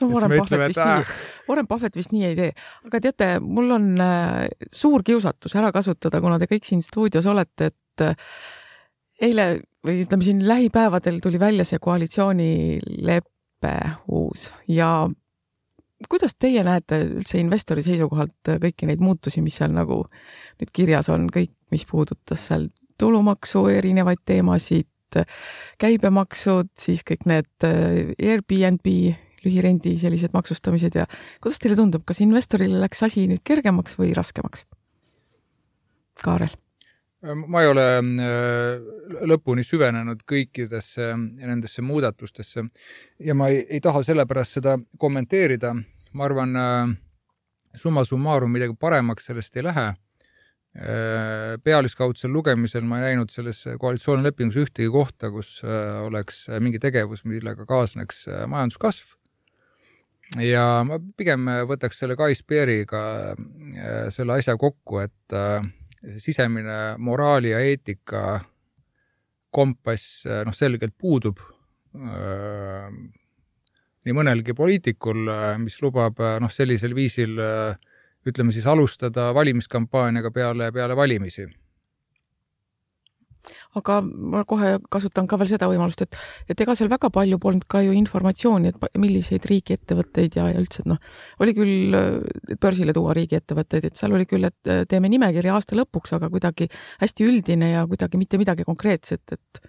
[0.00, 1.14] no Warren Buffett vist nii, ah.
[1.48, 2.50] Warren Buffett vist nii ei tee,
[2.88, 7.72] aga teate, mul on äh, suur kiusatus ära kasutada, kuna te kõik siin stuudios olete,
[7.72, 8.14] et äh,
[9.24, 9.48] eile
[9.84, 13.74] või ütleme siin lähipäevadel tuli välja see koalitsioonilepe
[14.12, 15.06] uus ja
[16.08, 20.02] kuidas teie näete üldse investori seisukohalt kõiki neid muutusi, mis seal nagu
[20.60, 22.68] nüüd kirjas on, kõik, mis puudutas seal
[23.00, 24.88] tulumaksu erinevaid teemasid,
[25.80, 28.88] käibemaksud, siis kõik need äh, Airbnb
[29.46, 31.06] lühirendi sellised maksustamised ja
[31.40, 34.66] kuidas teile tundub, kas investorile läks asi nüüd kergemaks või raskemaks?
[36.24, 36.54] Kaarel
[37.32, 42.66] ma ei ole äh, lõpuni süvenenud kõikidesse nendesse muudatustesse
[43.24, 45.74] ja ma ei, ei taha sellepärast seda kommenteerida.
[46.14, 46.94] ma arvan, äh,
[47.74, 49.86] summa summarum midagi paremaks sellest ei lähe.
[50.74, 57.66] Äh, pealiskaudsel lugemisel ma ei näinud selles koalitsioonilepingus ühtegi kohta, kus oleks mingi tegevus, millega
[57.66, 59.14] kaasneks majanduskasv
[60.40, 63.02] ja ma pigem võtaks selle Guy Speariga
[63.32, 65.64] äh, selle asja kokku, et äh,
[66.20, 68.40] sisemine moraali ja eetika
[69.54, 71.38] kompass äh, noh, selgelt puudub
[71.94, 75.28] nii mõnelgi poliitikul,
[75.62, 77.38] mis lubab noh, sellisel viisil
[78.26, 81.46] ütleme siis alustada valimiskampaaniaga peale, peale valimisi
[83.78, 86.18] aga ma kohe kasutan ka veel seda võimalust, et,
[86.50, 90.84] et ega seal väga palju polnud ka ju informatsiooni, et milliseid riigiettevõtteid ja, ja üldse,
[90.84, 91.00] et noh,
[91.44, 91.98] oli küll
[92.60, 96.68] börsile tuua riigiettevõtteid, et seal oli küll, et teeme nimekirja aasta lõpuks, aga kuidagi
[97.02, 99.64] hästi üldine ja kuidagi mitte midagi konkreetset, et.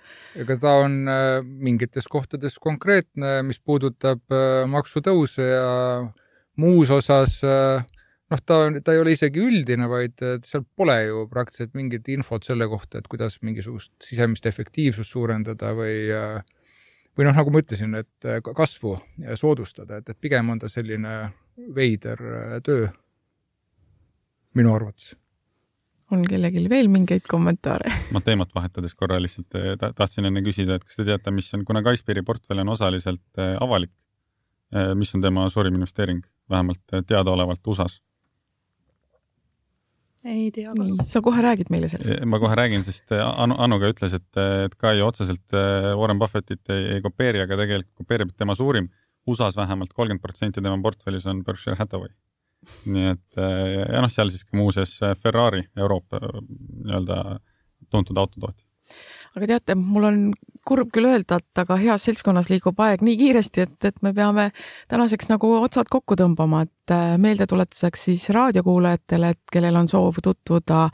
[0.46, 5.68] ega ta on äh, mingites kohtades konkreetne, mis puudutab äh, maksutõuse ja
[6.62, 7.84] muus osas äh,
[8.34, 12.68] noh, ta, ta ei ole isegi üldine, vaid seal pole ju praktiliselt mingit infot selle
[12.72, 15.98] kohta, et kuidas mingisugust sisemist efektiivsust suurendada või
[17.16, 18.98] või noh, nagu ma ütlesin, et kasvu
[19.40, 21.14] soodustada, et, et pigem on ta selline
[21.76, 22.20] veider
[22.66, 22.90] töö.
[24.56, 25.14] Minu arvates.
[26.14, 27.92] On kellelgi veel mingeid kommentaare?
[28.16, 29.56] ma teemat vahetades korra lihtsalt
[29.98, 33.94] tahtsin enne küsida, et kas te teate, mis on, kuna Kaispiri portfell on osaliselt avalik,
[35.00, 36.22] mis on tema suurim investeering,
[36.52, 38.02] vähemalt teadaolevalt USA-s
[40.26, 41.06] ei tea ka.
[41.10, 42.26] sa kohe räägid meile sellest?
[42.26, 44.30] ma kohe räägin, sest äh, Anu, Anu ka ütles, et,
[44.66, 48.90] et Kai otseselt äh, Warren Buffettit ei, ei kopeeri, aga tegelikult kopeerib tema suurim,
[49.30, 52.14] USA-s vähemalt kolmkümmend protsenti tema portfellis on Berkshire Hathaway.
[52.90, 57.40] nii et äh, ja noh, seal siis ka muuseas Ferrari, Euroopa nii-öelda
[57.94, 58.66] tuntud autotootja
[59.36, 60.20] aga teate, mul on
[60.66, 64.48] kurb küll öelda, et aga heas seltskonnas liigub aeg nii kiiresti, et, et me peame
[64.92, 70.86] tänaseks nagu otsad kokku tõmbama, et äh, meeldetuletuseks siis raadiokuulajatele, et kellel on soov tutvuda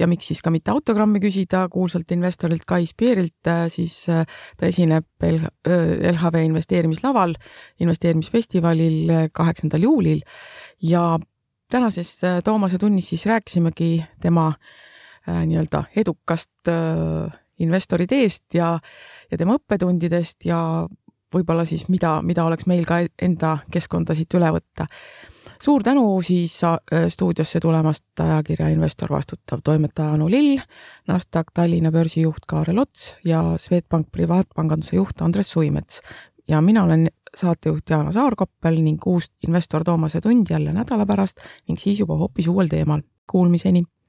[0.00, 4.22] ja miks siis ka mitte autogrammi küsida kuulsalt investorilt Kai Spierilt, äh, siis äh,
[4.56, 7.34] ta esineb LHV investeerimislaval
[7.82, 10.22] investeerimisfestivalil kaheksandal juulil.
[10.86, 11.18] Ja
[11.70, 12.14] tänases
[12.46, 13.90] Toomase tunnis siis rääkisimegi
[14.22, 14.52] tema
[15.28, 16.70] nii-öelda edukast
[17.64, 18.78] investori teest ja,
[19.30, 20.60] ja tema õppetundidest ja
[21.34, 24.86] võib-olla siis mida, mida oleks meil ka enda keskkonda siit üle võtta.
[25.60, 26.78] suur tänu siis äh,
[27.08, 30.60] stuudiosse tulemast ajakirja Investor vastutav toimetaja Anu Lill,
[31.08, 36.00] Nasdaq Tallinna börsijuht Kaarel Ots ja Swedbank privaatpanganduse juht Andres Suimets.
[36.48, 41.78] ja mina olen saatejuht Jaana Saarkoppel ning uus investor Toomase tund jälle nädala pärast ning
[41.78, 43.02] siis juba hoopis uuel teemal.
[43.26, 43.84] Kuulmiseni!